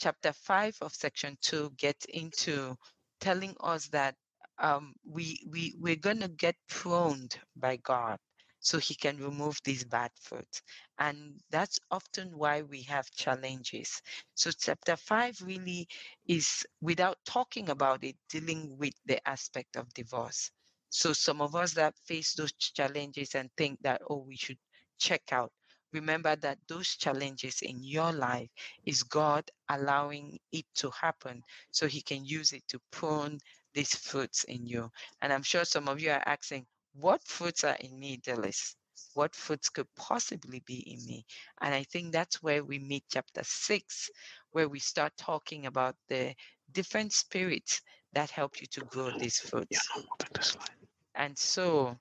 chapter 0.01 0.33
five 0.33 0.77
of 0.83 0.93
section 0.95 1.37
two 1.41 1.71
gets 1.77 2.07
into 2.07 2.77
telling 3.21 3.55
us 3.61 3.89
that 3.89 4.17
um, 4.59 4.95
we 5.05 5.41
we 5.51 5.75
we're 5.79 5.97
gonna 5.97 6.29
get 6.29 6.57
pruned 6.69 7.39
by 7.57 7.77
God 7.77 8.19
so 8.61 8.79
he 8.79 8.95
can 8.95 9.19
remove 9.19 9.59
these 9.65 9.85
bad 9.85 10.11
fruits. 10.21 10.63
And 10.99 11.41
that's 11.51 11.79
often 11.91 12.37
why 12.39 12.63
we 12.63 12.83
have 12.85 13.11
challenges. 13.13 14.03
So, 14.35 14.51
chapter 14.53 14.97
five 14.97 15.41
really 15.43 15.89
is, 16.27 16.67
without 16.81 17.19
talking 17.25 17.71
about 17.71 18.05
it, 18.05 18.17
dealing 18.29 18.77
with 18.79 18.95
the 19.07 19.27
aspect 19.29 19.77
of 19.77 19.93
divorce. 19.95 20.51
So, 20.91 21.13
some 21.13 21.41
of 21.41 21.55
us 21.55 21.73
that 21.75 21.99
face 22.05 22.35
those 22.35 22.53
challenges 22.53 23.35
and 23.35 23.51
think 23.57 23.81
that, 23.83 24.03
oh, 24.09 24.19
we 24.27 24.37
should 24.37 24.59
check 24.99 25.33
out. 25.33 25.53
Remember 25.93 26.37
that 26.37 26.59
those 26.69 26.97
challenges 26.97 27.63
in 27.63 27.83
your 27.83 28.13
life 28.13 28.51
is 28.85 29.03
God 29.03 29.51
allowing 29.69 30.39
it 30.53 30.67
to 30.77 30.91
happen 30.91 31.43
so 31.71 31.87
He 31.87 32.03
can 32.03 32.25
use 32.25 32.53
it 32.53 32.67
to 32.69 32.81
prune 32.91 33.39
these 33.75 33.95
fruits 33.95 34.45
in 34.45 34.67
you. 34.67 34.91
And 35.23 35.33
I'm 35.33 35.43
sure 35.43 35.65
some 35.65 35.89
of 35.89 36.01
you 36.01 36.11
are 36.11 36.23
asking, 36.27 36.67
what 36.95 37.23
fruits 37.27 37.65
are 37.65 37.77
in 37.77 37.99
me, 37.99 38.19
Dillis? 38.19 38.75
What 39.15 39.35
fruits 39.35 39.69
could 39.69 39.87
possibly 39.97 40.61
be 40.61 40.79
in 40.93 41.05
me? 41.07 41.25
And 41.61 41.75
I 41.75 41.85
think 41.85 42.13
that's 42.13 42.43
where 42.43 42.65
we 42.65 42.79
meet 42.79 43.05
chapter 43.11 43.43
six, 43.45 44.11
where 44.51 44.69
we 44.69 44.79
start 44.81 45.17
talking 45.17 45.67
about 45.67 45.97
the 46.09 46.35
different 46.73 47.13
spirits 47.13 47.81
that 48.13 48.31
help 48.31 48.61
you 48.61 48.67
to 48.69 48.83
grow 48.83 49.11
these 49.13 49.41
Yeah, 49.71 49.79
fruits. 49.79 49.89
no, 49.97 50.03
moving 50.03 50.33
the 50.35 50.43
slide. 50.43 50.77
And 51.15 51.39
so 51.39 51.99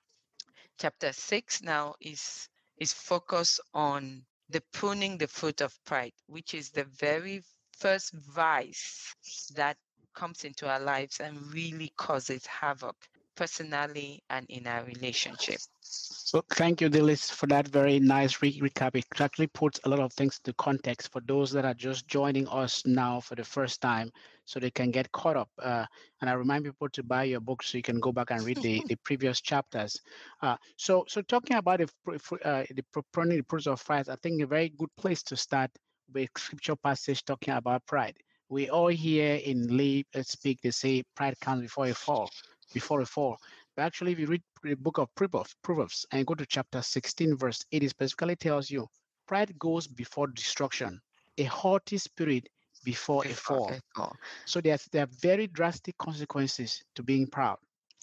chapter 0.78 1.12
six 1.12 1.62
now 1.62 1.94
is 2.00 2.48
is 2.78 2.92
focused 2.92 3.60
on 3.74 4.26
the 4.48 4.60
pruning 4.72 5.18
the 5.18 5.28
fruit 5.28 5.60
of 5.60 5.82
pride, 5.84 6.14
which 6.26 6.54
is 6.54 6.70
the 6.70 6.84
very 6.84 7.42
first 7.78 8.12
vice 8.14 9.14
that 9.54 9.78
comes 10.14 10.44
into 10.44 10.68
our 10.68 10.80
lives 10.80 11.20
and 11.20 11.52
really 11.52 11.90
causes 11.96 12.46
havoc 12.46 12.96
personally 13.38 14.24
and 14.30 14.50
in 14.50 14.66
our 14.68 14.84
relationship. 14.84 15.62
So 15.82 16.42
thank 16.50 16.80
you, 16.82 16.90
Dillis, 16.90 17.30
for 17.30 17.46
that 17.48 17.68
very 17.68 17.98
nice 18.00 18.42
re- 18.42 18.60
recap. 18.60 18.96
It 18.96 19.06
actually 19.20 19.48
puts 19.48 19.80
a 19.84 19.88
lot 19.88 20.00
of 20.00 20.12
things 20.12 20.40
into 20.44 20.54
context 20.54 21.12
for 21.12 21.20
those 21.22 21.52
that 21.52 21.64
are 21.64 21.74
just 21.74 22.08
joining 22.08 22.48
us 22.48 22.84
now 22.86 23.20
for 23.20 23.36
the 23.36 23.44
first 23.44 23.80
time, 23.80 24.10
so 24.44 24.60
they 24.60 24.70
can 24.70 24.90
get 24.90 25.12
caught 25.12 25.36
up. 25.36 25.50
Uh, 25.58 25.86
and 26.20 26.30
I 26.30 26.34
remind 26.34 26.64
people 26.64 26.88
to 26.90 27.02
buy 27.04 27.24
your 27.24 27.40
book 27.40 27.62
so 27.62 27.78
you 27.78 27.82
can 27.82 28.00
go 28.00 28.12
back 28.12 28.30
and 28.30 28.44
read 28.44 28.60
the, 28.62 28.82
the 28.88 28.96
previous 28.96 29.40
chapters. 29.40 30.00
Uh, 30.42 30.56
so, 30.76 31.04
so 31.08 31.22
talking 31.22 31.56
about 31.56 31.80
the 31.80 31.88
uh, 32.44 32.64
the 32.74 32.82
pr- 32.92 33.22
the 33.24 33.70
of 33.70 33.84
pride, 33.84 34.08
I 34.08 34.16
think 34.16 34.42
a 34.42 34.46
very 34.46 34.70
good 34.70 34.94
place 34.96 35.22
to 35.24 35.36
start 35.36 35.70
with 36.12 36.30
scripture 36.36 36.76
passage 36.76 37.24
talking 37.24 37.54
about 37.54 37.86
pride. 37.86 38.16
We 38.48 38.70
all 38.70 38.88
hear 38.88 39.36
in 39.36 39.76
lay 39.76 40.04
uh, 40.14 40.22
speak 40.22 40.60
they 40.62 40.70
say 40.70 41.04
pride 41.14 41.38
comes 41.40 41.62
before 41.62 41.86
a 41.86 41.94
fall, 41.94 42.30
before 42.72 43.00
a 43.00 43.06
fall. 43.06 43.38
But 43.76 43.82
actually, 43.82 44.12
if 44.12 44.18
you 44.18 44.26
read 44.26 44.42
the 44.62 44.74
book 44.74 44.98
of 44.98 45.14
Proverbs, 45.14 45.54
Proverbs 45.62 46.06
and 46.12 46.26
go 46.26 46.34
to 46.34 46.46
chapter 46.46 46.82
16, 46.82 47.36
verse 47.36 47.64
8, 47.72 47.82
it 47.82 47.90
specifically 47.90 48.36
tells 48.36 48.70
you 48.70 48.88
pride 49.26 49.58
goes 49.58 49.86
before 49.86 50.26
destruction, 50.28 51.00
a 51.36 51.44
haughty 51.44 51.98
spirit 51.98 52.48
before 52.84 53.24
a 53.26 53.30
fall. 53.30 53.70
a 53.70 53.80
fall. 53.94 54.16
So 54.46 54.60
there's 54.60 54.84
there 54.86 55.04
are 55.04 55.10
very 55.20 55.46
drastic 55.46 55.96
consequences 55.98 56.82
to 56.94 57.02
being 57.02 57.26
proud. 57.26 57.58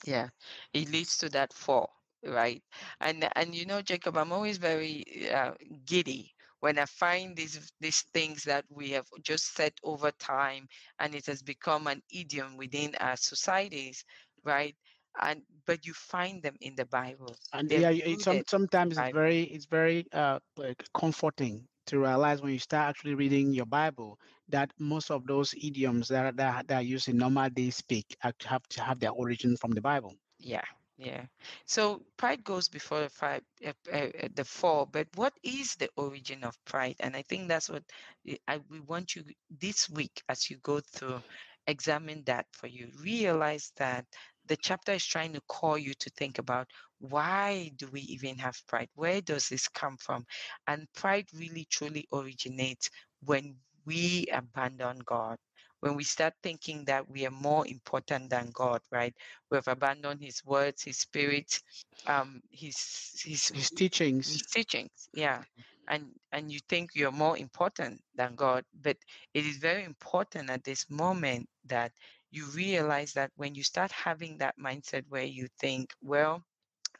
Yeah, 0.05 0.29
it 0.73 0.91
leads 0.91 1.17
to 1.17 1.29
that 1.29 1.53
fall, 1.53 1.89
right? 2.23 2.61
And 3.01 3.27
and 3.35 3.55
you 3.55 3.65
know, 3.65 3.81
Jacob, 3.81 4.17
I'm 4.17 4.31
always 4.31 4.57
very 4.57 5.29
uh, 5.31 5.53
giddy 5.85 6.33
when 6.59 6.79
I 6.79 6.85
find 6.85 7.35
these 7.35 7.71
these 7.79 8.01
things 8.13 8.43
that 8.43 8.65
we 8.69 8.91
have 8.91 9.07
just 9.21 9.55
said 9.55 9.73
over 9.83 10.11
time, 10.11 10.67
and 10.99 11.15
it 11.15 11.25
has 11.27 11.41
become 11.41 11.87
an 11.87 12.01
idiom 12.11 12.57
within 12.57 12.95
our 12.99 13.17
societies, 13.17 14.03
right? 14.45 14.75
And 15.19 15.43
but 15.65 15.85
you 15.85 15.93
find 15.93 16.43
them 16.43 16.55
in 16.61 16.75
the 16.75 16.85
Bible. 16.85 17.37
And 17.53 17.69
They're 17.69 17.83
yeah, 17.83 17.89
it's 17.91 18.23
some, 18.23 18.41
rooted 18.41 18.53
in 18.53 18.65
the 18.65 18.69
sometimes 18.69 18.97
it's 18.99 19.09
very 19.09 19.43
it's 19.43 19.65
very 19.65 20.05
uh 20.13 20.39
like 20.57 20.83
comforting 20.93 21.67
to 21.87 21.99
realize 21.99 22.41
when 22.41 22.51
you 22.53 22.59
start 22.59 22.89
actually 22.89 23.15
reading 23.15 23.53
your 23.53 23.65
Bible 23.65 24.19
that 24.49 24.71
most 24.79 25.09
of 25.11 25.25
those 25.27 25.53
idioms 25.55 26.07
that 26.09 26.25
are, 26.25 26.31
that, 26.33 26.67
that 26.67 26.75
are 26.77 26.81
used 26.81 27.07
in 27.09 27.17
normal 27.17 27.49
day 27.49 27.69
speak 27.71 28.15
have 28.21 28.37
to 28.69 28.81
have 28.83 28.99
their 28.99 29.11
origin 29.11 29.55
from 29.57 29.71
the 29.71 29.81
Bible. 29.81 30.15
Yeah, 30.39 30.65
yeah. 30.97 31.25
So 31.65 32.03
pride 32.17 32.43
goes 32.43 32.67
before 32.69 33.01
the 33.01 33.09
five, 33.09 33.43
uh, 33.65 33.73
uh, 33.91 33.95
uh, 34.23 34.27
the 34.33 34.43
fall. 34.45 34.85
But 34.85 35.07
what 35.15 35.33
is 35.43 35.75
the 35.75 35.89
origin 35.95 36.43
of 36.43 36.63
pride? 36.65 36.95
And 36.99 37.15
I 37.15 37.21
think 37.23 37.47
that's 37.47 37.69
what 37.69 37.83
I- 38.27 38.39
I 38.47 38.57
we 38.57 38.79
want 38.79 39.15
you 39.15 39.23
this 39.49 39.89
week 39.89 40.23
as 40.29 40.49
you 40.49 40.57
go 40.57 40.79
through, 40.79 41.21
examine 41.67 42.23
that 42.25 42.47
for 42.53 42.67
you. 42.67 42.91
Realize 43.01 43.71
that 43.77 44.05
the 44.47 44.57
chapter 44.57 44.93
is 44.93 45.05
trying 45.05 45.33
to 45.33 45.41
call 45.47 45.77
you 45.77 45.93
to 45.95 46.09
think 46.11 46.39
about 46.39 46.67
why 46.99 47.71
do 47.77 47.87
we 47.91 48.01
even 48.01 48.37
have 48.37 48.55
pride? 48.67 48.89
Where 48.95 49.21
does 49.21 49.49
this 49.49 49.67
come 49.67 49.97
from? 49.97 50.25
And 50.67 50.87
pride 50.93 51.27
really 51.33 51.67
truly 51.69 52.07
originates 52.13 52.89
when 53.23 53.55
we 53.85 54.25
abandon 54.31 54.99
God. 55.05 55.37
When 55.81 55.95
we 55.95 56.03
start 56.03 56.33
thinking 56.41 56.85
that 56.85 57.07
we 57.09 57.27
are 57.27 57.31
more 57.31 57.67
important 57.67 58.29
than 58.29 58.49
God, 58.51 58.81
right? 58.91 59.13
we 59.51 59.57
have 59.57 59.67
abandoned 59.67 60.21
his 60.21 60.43
words, 60.45 60.83
his 60.83 60.97
spirit, 60.97 61.59
um, 62.07 62.41
his 62.51 63.21
his 63.23 63.49
His 63.49 63.69
teachings, 63.69 64.31
his 64.31 64.41
teachings. 64.43 65.09
Yeah. 65.13 65.43
And 65.87 66.07
and 66.31 66.51
you 66.51 66.59
think 66.67 66.91
you're 66.95 67.11
more 67.11 67.37
important 67.37 68.01
than 68.15 68.35
God. 68.35 68.63
But 68.81 68.97
it 69.33 69.45
is 69.45 69.57
very 69.57 69.83
important 69.83 70.49
at 70.49 70.63
this 70.63 70.89
moment 70.89 71.47
that 71.65 71.91
you 72.35 72.45
realize 72.51 73.13
that 73.13 73.31
when 73.35 73.55
you 73.55 73.63
start 73.63 73.91
having 73.91 74.37
that 74.39 74.55
mindset 74.59 75.03
where 75.09 75.23
you 75.25 75.47
think, 75.59 75.93
well, 76.01 76.43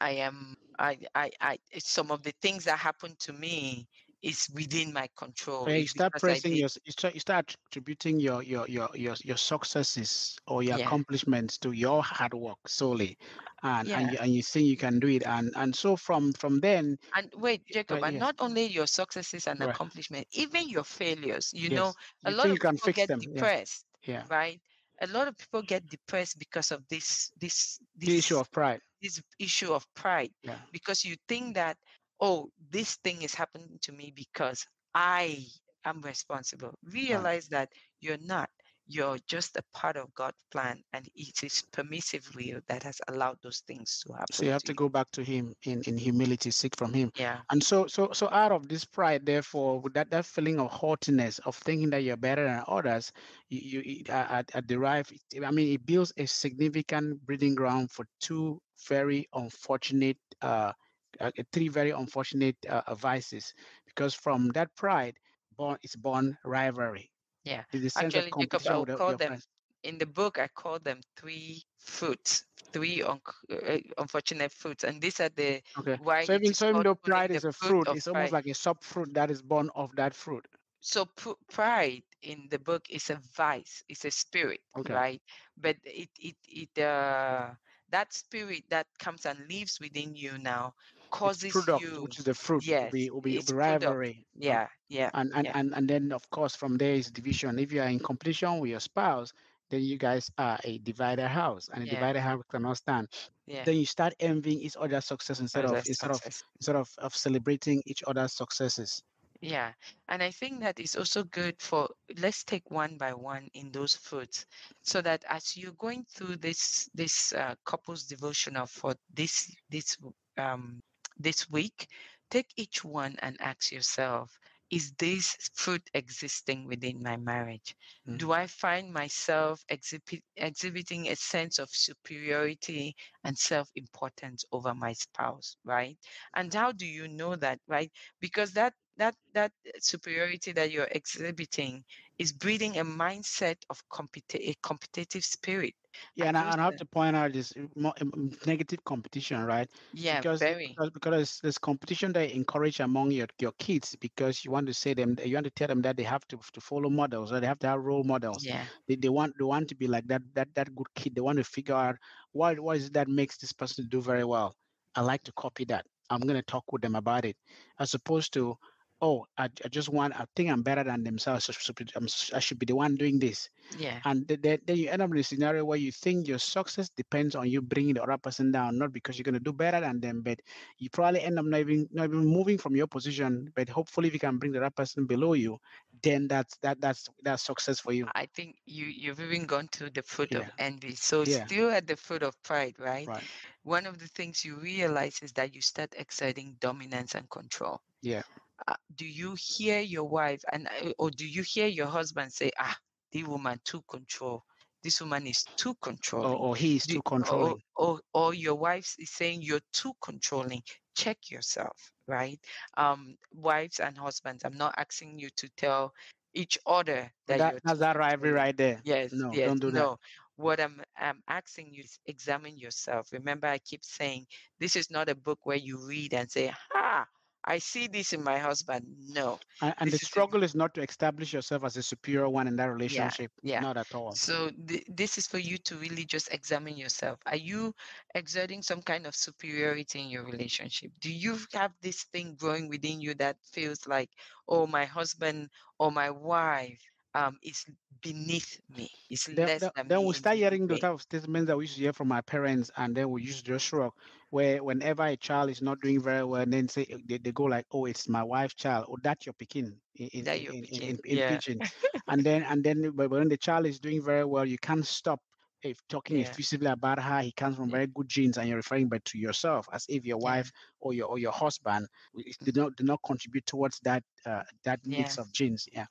I 0.00 0.12
am 0.28 0.56
I 0.78 0.98
I, 1.14 1.30
I 1.40 1.58
some 1.78 2.10
of 2.12 2.22
the 2.22 2.32
things 2.42 2.64
that 2.64 2.78
happen 2.78 3.16
to 3.20 3.32
me 3.32 3.86
is 4.22 4.48
within 4.54 4.92
my 4.92 5.08
control. 5.16 5.72
you 5.76 5.86
start 5.88 6.12
because 6.12 6.28
I 6.28 6.40
praising 6.40 6.52
did 6.52 6.62
your, 6.62 6.68
you 6.84 6.92
start, 6.92 7.14
you 7.14 7.20
start 7.20 7.56
attributing 7.68 8.20
your, 8.20 8.42
your 8.42 8.66
your 8.68 8.88
your 8.94 9.14
your 9.24 9.36
successes 9.36 10.38
or 10.46 10.62
your 10.62 10.76
Yeah. 10.76 10.76
accomplishments 10.76 11.58
to 11.58 11.72
your 11.72 12.02
hard 12.02 12.34
work 12.34 12.58
solely, 12.66 13.18
and 13.62 13.90
and 13.92 14.10
you, 14.10 14.18
and 14.20 14.32
you 14.34 14.42
think 14.42 14.66
you 14.66 14.76
can 14.76 14.98
do 14.98 15.08
it, 15.08 15.24
and 15.26 15.52
and 15.56 15.74
so 15.74 15.96
from 15.96 16.32
from 16.32 16.60
then, 16.60 16.98
And 17.14 17.32
wait, 17.36 17.66
uh, 17.90 17.96
Jacob, 17.96 18.04
and 18.04 18.18
yes. 18.18 18.20
not 18.20 18.36
only 18.38 18.64
your 18.66 18.86
successes 18.86 19.46
and 19.46 19.62
Right. 19.62 19.62
accomplishment, 19.62 20.26
even 20.32 20.68
your 20.68 20.84
failures. 20.84 21.50
You 21.54 21.70
know, 21.70 21.94
a 22.24 22.30
you 22.32 22.32
lot 22.32 22.50
of 22.50 22.62
people 22.62 22.90
get 22.90 23.10
them. 23.10 23.28
Yeah, 23.32 23.46
depressed, 23.46 23.86
yeah. 24.04 24.26
right? 24.28 24.60
A 25.00 25.06
lot 25.08 25.28
of 25.28 25.36
people 25.36 25.62
get 25.62 25.86
depressed 25.88 26.38
because 26.38 26.70
of 26.70 26.86
this 26.88 27.30
this 27.40 27.78
The 27.96 28.16
issue 28.18 28.38
of 28.38 28.50
pride. 28.50 28.80
this 29.02 29.20
issue 29.38 29.72
of 29.72 29.84
pride 29.94 30.32
Yeah. 30.42 30.58
because 30.72 31.04
you 31.04 31.16
think 31.28 31.54
that 31.56 31.76
oh 32.20 32.50
this 32.70 32.96
thing 33.04 33.22
is 33.22 33.34
happening 33.34 33.78
to 33.82 33.92
me 33.92 34.12
because 34.14 34.66
I 34.94 35.46
am 35.84 36.00
responsible. 36.02 36.74
Realize 36.82 37.48
that 37.48 37.72
you're 38.00 38.18
not. 38.24 38.50
You're 38.88 39.18
just 39.26 39.56
a 39.56 39.62
part 39.74 39.96
of 39.96 40.14
God's 40.14 40.42
plan, 40.52 40.82
and 40.92 41.08
it 41.14 41.42
is 41.42 41.64
permissive 41.72 42.28
will 42.36 42.60
that 42.68 42.82
has 42.84 43.00
allowed 43.08 43.38
those 43.42 43.62
things 43.66 44.02
to 44.06 44.12
happen. 44.12 44.32
So 44.32 44.44
you 44.44 44.50
have 44.50 44.62
to 44.64 44.74
go 44.74 44.88
back 44.88 45.10
to 45.12 45.24
him 45.24 45.54
in, 45.64 45.82
in 45.82 45.98
humility, 45.98 46.50
seek 46.50 46.76
from 46.76 46.92
him. 46.92 47.10
Yeah, 47.16 47.38
And 47.50 47.62
so 47.62 47.86
so 47.86 48.10
so 48.12 48.28
out 48.30 48.52
of 48.52 48.68
this 48.68 48.84
pride, 48.84 49.26
therefore, 49.26 49.80
with 49.80 49.94
that, 49.94 50.10
that 50.10 50.24
feeling 50.24 50.60
of 50.60 50.70
haughtiness, 50.70 51.38
of 51.40 51.56
thinking 51.56 51.90
that 51.90 52.02
you're 52.02 52.16
better 52.16 52.44
than 52.44 52.62
others, 52.68 53.12
you, 53.48 53.80
you 53.80 54.04
I, 54.08 54.44
I, 54.54 54.60
derive 54.60 55.10
I 55.44 55.50
mean 55.50 55.74
it 55.74 55.84
builds 55.84 56.12
a 56.16 56.26
significant 56.26 57.24
breeding 57.26 57.54
ground 57.54 57.90
for 57.90 58.06
two 58.20 58.60
very 58.88 59.26
unfortunate 59.34 60.18
uh, 60.42 60.72
uh 61.20 61.30
three 61.52 61.68
very 61.68 61.90
unfortunate 61.90 62.56
uh, 62.68 62.94
vices 62.94 63.54
because 63.86 64.14
from 64.14 64.48
that 64.50 64.68
pride 64.76 65.14
born 65.56 65.78
is 65.82 65.96
born 65.96 66.36
rivalry. 66.44 67.10
Yeah. 67.46 67.64
Actually, 67.96 68.34
Jacob, 68.34 68.66
I'll 68.68 68.86
call 68.86 69.14
them 69.14 69.38
friends. 69.38 69.48
in 69.84 69.98
the 69.98 70.06
book. 70.06 70.38
I 70.38 70.48
call 70.48 70.80
them 70.80 71.00
three 71.16 71.62
fruits, 71.78 72.44
three 72.72 73.02
un- 73.02 73.22
uh, 73.50 73.78
unfortunate 73.98 74.52
fruits, 74.52 74.84
and 74.84 75.00
these 75.02 75.20
are 75.20 75.30
the 75.30 75.62
Okay. 75.78 75.98
why 75.98 76.28
So 76.28 76.34
even 76.34 76.54
so 76.54 76.70
even 76.70 76.82
though 76.82 76.94
pride 76.94 77.30
is 77.32 77.44
a 77.44 77.52
fruit 77.52 77.88
it's 77.92 78.08
almost 78.08 78.32
pride. 78.32 78.32
like 78.32 78.46
a 78.46 78.54
sub 78.54 78.82
fruit 78.82 79.14
that 79.14 79.30
is 79.30 79.42
born 79.42 79.70
of 79.74 79.94
that 79.96 80.14
fruit. 80.14 80.46
so 80.80 81.06
pr- 81.06 81.38
pride 81.50 82.02
in 82.22 82.48
the 82.50 82.58
book 82.58 82.84
is 82.90 83.10
a 83.10 83.20
vice 83.36 83.84
it's 83.88 84.04
a 84.04 84.10
spirit 84.10 84.60
Okay. 84.76 84.98
right 84.98 85.22
but 85.56 85.76
it 85.84 86.10
it 86.18 86.36
it 86.46 86.78
uh 86.82 87.54
that 87.90 88.12
spirit 88.12 88.64
that 88.70 88.86
comes 88.98 89.26
and 89.26 89.38
lives 89.48 89.80
within 89.80 90.14
you 90.16 90.38
now 90.38 90.74
causes 91.10 91.52
product, 91.52 91.82
you 91.82 92.02
which 92.02 92.18
is 92.18 92.24
the 92.24 92.34
fruit, 92.34 92.64
yes 92.64 92.84
will 92.84 92.90
be, 92.90 93.10
will 93.10 93.20
be 93.20 93.38
rivalry. 93.52 94.26
Yeah 94.34 94.68
yeah 94.88 95.10
and 95.14 95.32
and, 95.34 95.46
yeah. 95.46 95.52
and 95.54 95.74
and 95.74 95.88
then 95.88 96.12
of 96.12 96.28
course 96.30 96.54
from 96.56 96.76
there 96.76 96.94
is 96.94 97.10
division. 97.10 97.58
If 97.58 97.72
you 97.72 97.80
are 97.82 97.88
in 97.88 97.98
competition 98.00 98.58
with 98.60 98.70
your 98.70 98.80
spouse 98.80 99.32
then 99.70 99.82
you 99.82 99.98
guys 99.98 100.30
are 100.38 100.58
a 100.64 100.78
divided 100.78 101.28
house 101.28 101.68
and 101.72 101.82
a 101.82 101.86
Yeah. 101.86 101.94
divided 101.94 102.20
house 102.20 102.42
cannot 102.50 102.76
stand. 102.76 103.08
Yeah. 103.46 103.64
Then 103.64 103.76
you 103.76 103.86
start 103.86 104.14
envying 104.20 104.60
each 104.60 104.76
other's 104.76 105.04
success 105.06 105.40
instead 105.40 105.64
of 105.64 105.82
instead 105.86 106.10
of 106.10 106.20
instead 106.56 106.76
of, 106.76 106.88
of 106.98 107.14
celebrating 107.14 107.82
each 107.86 108.02
other's 108.06 108.32
successes. 108.34 109.02
Yeah, 109.42 109.72
and 110.08 110.22
I 110.22 110.30
think 110.30 110.60
that 110.60 110.80
is 110.80 110.96
also 110.96 111.22
good 111.24 111.60
for 111.60 111.88
let's 112.18 112.42
take 112.44 112.70
one 112.70 112.96
by 112.96 113.12
one 113.12 113.48
in 113.54 113.70
those 113.70 113.94
fruits, 113.94 114.46
so 114.82 115.02
that 115.02 115.24
as 115.28 115.56
you're 115.56 115.72
going 115.78 116.04
through 116.04 116.36
this 116.36 116.88
this 116.94 117.32
uh, 117.34 117.54
couples 117.64 118.04
devotional 118.04 118.66
for 118.66 118.94
this 119.12 119.54
this 119.68 119.96
um 120.38 120.80
this 121.18 121.50
week, 121.50 121.88
take 122.30 122.48
each 122.56 122.84
one 122.84 123.16
and 123.20 123.36
ask 123.40 123.72
yourself, 123.72 124.38
is 124.70 124.92
this 124.98 125.36
fruit 125.54 125.88
existing 125.94 126.66
within 126.66 127.00
my 127.02 127.16
marriage? 127.16 127.76
Mm. 128.08 128.18
Do 128.18 128.32
I 128.32 128.46
find 128.48 128.92
myself 128.92 129.64
exhibit, 129.68 130.22
exhibiting 130.36 131.08
a 131.08 131.16
sense 131.16 131.58
of 131.60 131.70
superiority 131.70 132.96
and 133.22 133.38
self-importance 133.38 134.44
over 134.50 134.74
my 134.74 134.92
spouse, 134.92 135.56
right? 135.64 135.96
And 136.34 136.52
how 136.52 136.72
do 136.72 136.84
you 136.86 137.06
know 137.08 137.36
that, 137.36 137.60
right? 137.68 137.92
Because 138.20 138.52
that 138.54 138.74
that 138.96 139.14
that 139.34 139.52
superiority 139.78 140.52
that 140.52 140.72
you're 140.72 140.88
exhibiting 140.90 141.84
is 142.18 142.32
breeding 142.32 142.78
a 142.78 142.84
mindset 142.84 143.56
of 143.70 143.82
competi- 143.88 144.50
a 144.50 144.54
competitive 144.62 145.24
spirit. 145.24 145.74
Yeah 146.14 146.28
And 146.28 146.36
I, 146.36 146.52
and 146.52 146.60
I 146.60 146.64
have 146.64 146.76
to 146.76 146.86
point 146.86 147.16
out 147.16 147.32
this 147.32 147.52
uh, 147.56 147.88
um, 147.88 147.92
um, 148.14 148.30
negative 148.46 148.84
competition 148.84 149.42
right? 149.44 149.68
Yeah, 149.92 150.22
because 150.22 150.40
very. 150.40 150.76
because, 150.76 150.90
because 150.90 151.40
there's, 151.42 151.58
competition 151.58 152.12
that 152.12 152.28
you 152.30 152.36
encourage 152.36 152.80
among 152.80 153.10
your, 153.12 153.26
your 153.40 153.52
kids 153.58 153.96
because 154.00 154.44
you 154.44 154.50
want 154.50 154.66
to 154.66 154.74
say 154.74 154.94
them 154.94 155.16
you 155.24 155.34
want 155.34 155.44
to 155.44 155.50
tell 155.50 155.68
them 155.68 155.82
that 155.82 155.96
they 155.96 156.02
have 156.04 156.26
to, 156.28 156.38
to 156.52 156.60
follow 156.60 156.88
models 156.90 157.32
or 157.32 157.40
they 157.40 157.46
have 157.46 157.58
to 157.60 157.66
have 157.68 157.80
role 157.82 158.04
models. 158.04 158.46
Yeah, 158.46 158.68
they, 158.88 158.96
they 158.96 159.08
want 159.08 159.34
they 159.38 159.44
want 159.44 159.68
to 159.68 159.74
be 159.74 159.86
like 159.86 160.06
that 160.08 160.22
that 160.34 160.54
that 160.54 160.74
good 160.74 160.88
kid. 160.94 161.14
They 161.14 161.20
want 161.22 161.38
to 161.38 161.44
figure 161.44 161.74
out 161.74 161.96
what 162.32 162.58
what 162.60 162.76
is 162.76 162.86
it 162.86 162.92
that 162.94 163.08
makes 163.08 163.36
this 163.38 163.52
person 163.52 163.86
do 163.90 164.00
very 164.00 164.24
well. 164.24 164.54
I 164.94 165.02
like 165.02 165.22
to 165.24 165.32
copy 165.32 165.64
that. 165.66 165.86
I'm 166.10 166.20
going 166.20 166.36
to 166.36 166.42
talk 166.42 166.64
with 166.72 166.82
them 166.82 166.94
about 166.96 167.24
it 167.24 167.36
as 167.78 167.94
opposed 167.94 168.32
to 168.34 168.56
oh 169.00 169.24
i, 169.38 169.44
I 169.44 169.68
just 169.68 169.88
want 169.88 170.18
i 170.18 170.24
think 170.34 170.50
i'm 170.50 170.62
better 170.62 170.84
than 170.84 171.02
themselves 171.04 171.44
so, 171.44 171.52
so 171.52 171.72
I'm, 171.96 172.04
s- 172.04 172.32
i 172.34 172.38
should 172.40 172.58
be 172.58 172.66
the 172.66 172.76
one 172.76 172.96
doing 172.96 173.18
this 173.18 173.48
yeah, 173.76 174.00
and 174.04 174.26
then 174.28 174.40
then 174.64 174.76
you 174.76 174.88
end 174.88 175.02
up 175.02 175.10
in 175.10 175.18
a 175.18 175.22
scenario 175.22 175.64
where 175.64 175.78
you 175.78 175.92
think 175.92 176.26
your 176.28 176.38
success 176.38 176.88
depends 176.90 177.34
on 177.34 177.48
you 177.48 177.60
bringing 177.62 177.94
the 177.94 178.02
other 178.02 178.18
person 178.18 178.50
down 178.52 178.78
not 178.78 178.92
because 178.92 179.18
you're 179.18 179.24
going 179.24 179.34
to 179.34 179.40
do 179.40 179.52
better 179.52 179.80
than 179.80 180.00
them 180.00 180.22
but 180.22 180.38
you 180.78 180.88
probably 180.90 181.20
end 181.20 181.38
up 181.38 181.44
not 181.44 181.60
even 181.60 181.88
not 181.92 182.04
even 182.06 182.24
moving 182.24 182.58
from 182.58 182.76
your 182.76 182.86
position 182.86 183.50
but 183.54 183.68
hopefully 183.68 184.08
if 184.08 184.14
you 184.14 184.20
can 184.20 184.38
bring 184.38 184.52
the 184.52 184.58
other 184.58 184.70
person 184.70 185.06
below 185.06 185.34
you 185.34 185.58
then 186.02 186.26
that's 186.28 186.56
that 186.58 186.80
that's 186.80 187.08
that's 187.22 187.42
success 187.44 187.80
for 187.80 187.92
you 187.92 188.10
I 188.14 188.26
think 188.26 188.58
you 188.64 188.86
you've 188.86 189.20
even 189.20 189.46
gone 189.46 189.68
to 189.68 189.90
the 189.90 190.02
fruit 190.02 190.34
of 190.34 190.50
envy. 190.58 190.94
So 190.96 191.24
Yeah. 191.24 191.46
still 191.46 191.70
at 191.70 191.86
the 191.86 191.96
foot 191.96 192.22
of 192.22 192.42
pride, 192.42 192.78
right? 192.78 193.10
right 193.10 193.28
One 193.62 193.86
of 193.86 193.98
the 193.98 194.08
things 194.08 194.44
you 194.44 194.56
realize 194.56 195.22
is 195.22 195.32
that 195.32 195.54
you 195.54 195.60
start 195.60 195.94
exerting 195.96 196.54
dominance 196.60 197.14
and 197.14 197.28
control. 197.30 197.82
yeah 198.02 198.22
uh, 198.66 198.74
do 198.94 199.06
you 199.06 199.34
hear 199.38 199.80
your 199.80 200.04
wife 200.04 200.42
and 200.52 200.68
uh, 200.68 200.92
or 200.98 201.10
do 201.10 201.26
you 201.26 201.42
hear 201.42 201.66
your 201.66 201.86
husband 201.86 202.32
say 202.32 202.50
ah 202.58 202.76
the 203.12 203.24
woman 203.24 203.58
too 203.64 203.82
control 203.88 204.42
this 204.82 205.00
woman 205.00 205.26
is 205.26 205.48
too 205.56 205.70
or, 205.70 205.74
controlling 205.82 206.38
or 206.38 206.56
he 206.56 206.76
is 206.76 206.86
too 206.86 207.02
controlling? 207.02 207.54
or, 207.76 207.94
or 207.94 208.00
or 208.14 208.34
your 208.34 208.54
wife 208.54 208.94
is 208.98 209.10
saying 209.10 209.42
you're 209.42 209.60
too 209.72 209.92
controlling 210.00 210.62
check 210.94 211.30
yourself 211.30 211.92
right? 212.08 212.38
Um 212.76 213.16
wives 213.32 213.80
and 213.80 213.96
husbands 213.98 214.44
i'm 214.44 214.56
not 214.56 214.74
asking 214.78 215.18
you 215.18 215.28
to 215.36 215.48
tell 215.56 215.92
each 216.34 216.58
other 216.66 217.10
that, 217.26 217.38
that, 217.38 217.54
that's 217.64 217.80
that 217.80 217.96
rivalry 217.96 218.32
right 218.32 218.56
there. 218.56 218.80
Yes, 218.84 219.12
no 219.12 219.32
yes, 219.32 219.46
don't 219.46 219.60
do 219.60 219.70
that. 219.72 219.82
no. 219.82 219.98
What 220.36 220.60
I'm 220.60 220.82
I'm 220.96 221.22
asking 221.28 221.72
you 221.74 221.82
is 221.82 221.98
examine 222.06 222.58
yourself. 222.58 223.12
Remember, 223.12 223.48
I 223.48 223.58
keep 223.58 223.84
saying 223.84 224.26
this 224.60 224.76
is 224.76 224.90
not 224.90 225.08
a 225.08 225.14
book 225.14 225.40
where 225.44 225.56
you 225.56 225.78
read 225.78 226.12
and 226.14 226.30
say, 226.30 226.52
"Ha, 226.72 227.06
I 227.46 227.58
see 227.58 227.86
this 227.88 228.12
in 228.12 228.22
my 228.22 228.38
husband." 228.38 228.86
No. 229.08 229.38
and, 229.60 229.74
and 229.78 229.92
the 229.92 229.98
this 229.98 230.02
is 230.02 230.08
struggle 230.08 230.42
is 230.42 230.54
not 230.54 230.74
to 230.74 230.82
establish 230.82 231.32
yourself 231.32 231.64
as 231.64 231.76
a 231.76 231.82
superior 231.82 232.28
one 232.28 232.46
in 232.46 232.56
that 232.56 232.66
relationship 232.72 233.30
yeah. 233.42 233.60
not 233.60 233.76
at 233.76 233.94
all 233.94 234.18
So 234.18 234.50
th- 234.68 234.84
this 234.88 235.18
is 235.18 235.26
for 235.26 235.38
you 235.38 235.58
to 235.58 235.76
really 235.76 236.04
just 236.04 236.32
examine 236.32 236.76
yourself. 236.76 237.18
Are 237.26 237.36
you 237.36 237.74
exerting 238.14 238.62
some 238.62 238.82
kind 238.82 239.06
of 239.06 239.14
superiority 239.14 240.00
in 240.00 240.08
your 240.08 240.24
relationship? 240.24 240.92
Do 241.00 241.12
you 241.12 241.38
have 241.52 241.72
this 241.82 242.04
thing 242.04 242.34
growing 242.36 242.68
within 242.68 243.00
you 243.00 243.14
that 243.14 243.36
feels 243.44 243.86
like, 243.86 244.10
"Oh, 244.48 244.66
my 244.66 244.84
husband 244.86 245.50
or 245.78 245.90
my 245.92 246.10
wife 246.10 246.80
um 247.16 247.38
is 247.42 247.66
beneath 248.02 248.60
me. 248.76 248.88
Is 249.10 249.28
then, 249.30 249.50
less 249.50 249.60
then, 249.60 249.70
than 249.74 249.88
then 249.88 250.02
me." 250.02 250.04
we 250.04 250.14
in 250.14 250.14
start 250.14 250.36
hearing 250.36 250.66
way?" 250.68 250.78
those 250.78 250.80
type 250.80 250.92
of 250.94 251.02
statements 251.02 251.46
that 251.48 251.56
we 251.56 251.64
used 251.64 251.76
to 251.76 251.82
hear 251.82 251.92
from 251.92 252.12
our 252.12 252.22
parents, 252.22 252.70
and 252.76 252.96
then 252.96 253.10
we 253.10 253.22
used 253.22 253.38
to 253.38 253.44
just 253.52 253.66
shrug. 253.66 253.92
Where 254.30 254.62
whenever 254.62 255.04
a 255.04 255.16
child 255.16 255.50
is 255.50 255.62
not 255.62 255.80
doing 255.80 256.00
very 256.00 256.24
well, 256.24 256.42
and 256.42 256.52
then 256.52 256.68
say 256.68 256.86
they, 257.06 257.18
they 257.18 257.32
go 257.32 257.44
like, 257.44 257.66
"Oh, 257.72 257.86
it's 257.86 258.08
my 258.08 258.22
wife's 258.22 258.54
child," 258.54 258.86
or 258.88 258.96
"That's 259.02 259.26
your 259.26 259.34
picking" 259.34 259.78
in 259.96 260.26
That 260.26 260.40
your 260.42 260.54
in, 260.54 260.64
in, 260.64 260.82
picking, 260.82 260.98
in, 261.04 261.20
in 261.20 261.20
yeah. 261.20 261.40
and 262.08 262.24
then 262.24 262.42
and 262.42 262.64
then 262.64 262.90
but 262.94 263.10
when 263.10 263.28
the 263.28 263.36
child 263.38 263.66
is 263.66 263.80
doing 263.80 264.02
very 264.02 264.24
well, 264.24 264.44
you 264.46 264.58
can't 264.58 264.86
stop 264.86 265.20
if 265.62 265.80
talking 265.88 266.18
Yeah. 266.18 266.20
effusively 266.20 266.68
about 266.68 267.00
her. 267.00 267.20
He 267.20 267.32
comes 267.32 267.56
from 267.56 267.70
very 267.70 267.86
good 267.86 268.08
genes, 268.08 268.36
and 268.38 268.48
you're 268.48 268.56
referring 268.56 268.88
back 268.88 269.04
to 269.04 269.18
yourself 269.18 269.68
as 269.72 269.86
if 269.88 270.04
your 270.04 270.18
Yeah. 270.18 270.18
wife 270.18 270.50
or 270.80 270.92
your 270.94 271.08
or 271.08 271.18
your 271.18 271.32
husband 271.32 271.86
w- 272.14 272.32
did 272.42 272.56
not 272.56 272.76
did 272.76 272.86
not 272.86 273.00
contribute 273.04 273.46
towards 273.46 273.80
that 273.80 274.02
uh, 274.26 274.42
that 274.64 274.80
mix 274.84 275.16
Yeah. 275.16 275.18
of 275.18 275.32
genes. 275.32 275.66
Yeah. 275.72 275.86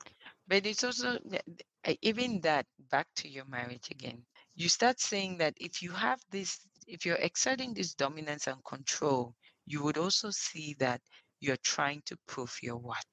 But 0.48 0.66
it's 0.66 0.84
also 0.84 1.18
uh, 1.86 1.94
even 2.02 2.42
that 2.42 2.66
back 2.80 3.08
to 3.16 3.28
your 3.30 3.46
marriage 3.46 3.90
again. 3.92 4.26
You 4.56 4.70
start 4.70 5.00
saying 5.00 5.38
that 5.38 5.54
if 5.58 5.82
you 5.82 5.92
have 5.92 6.20
this, 6.30 6.60
if 6.88 7.06
you're 7.06 7.16
exerting 7.18 7.74
this 7.74 7.94
dominance 7.94 8.48
and 8.48 8.64
control, 8.64 9.36
you 9.66 9.84
would 9.84 9.98
also 9.98 10.32
see 10.32 10.76
that 10.80 11.02
you're 11.40 11.58
trying 11.64 12.02
to 12.06 12.18
prove 12.28 12.58
your 12.62 12.78
worth. 12.78 13.06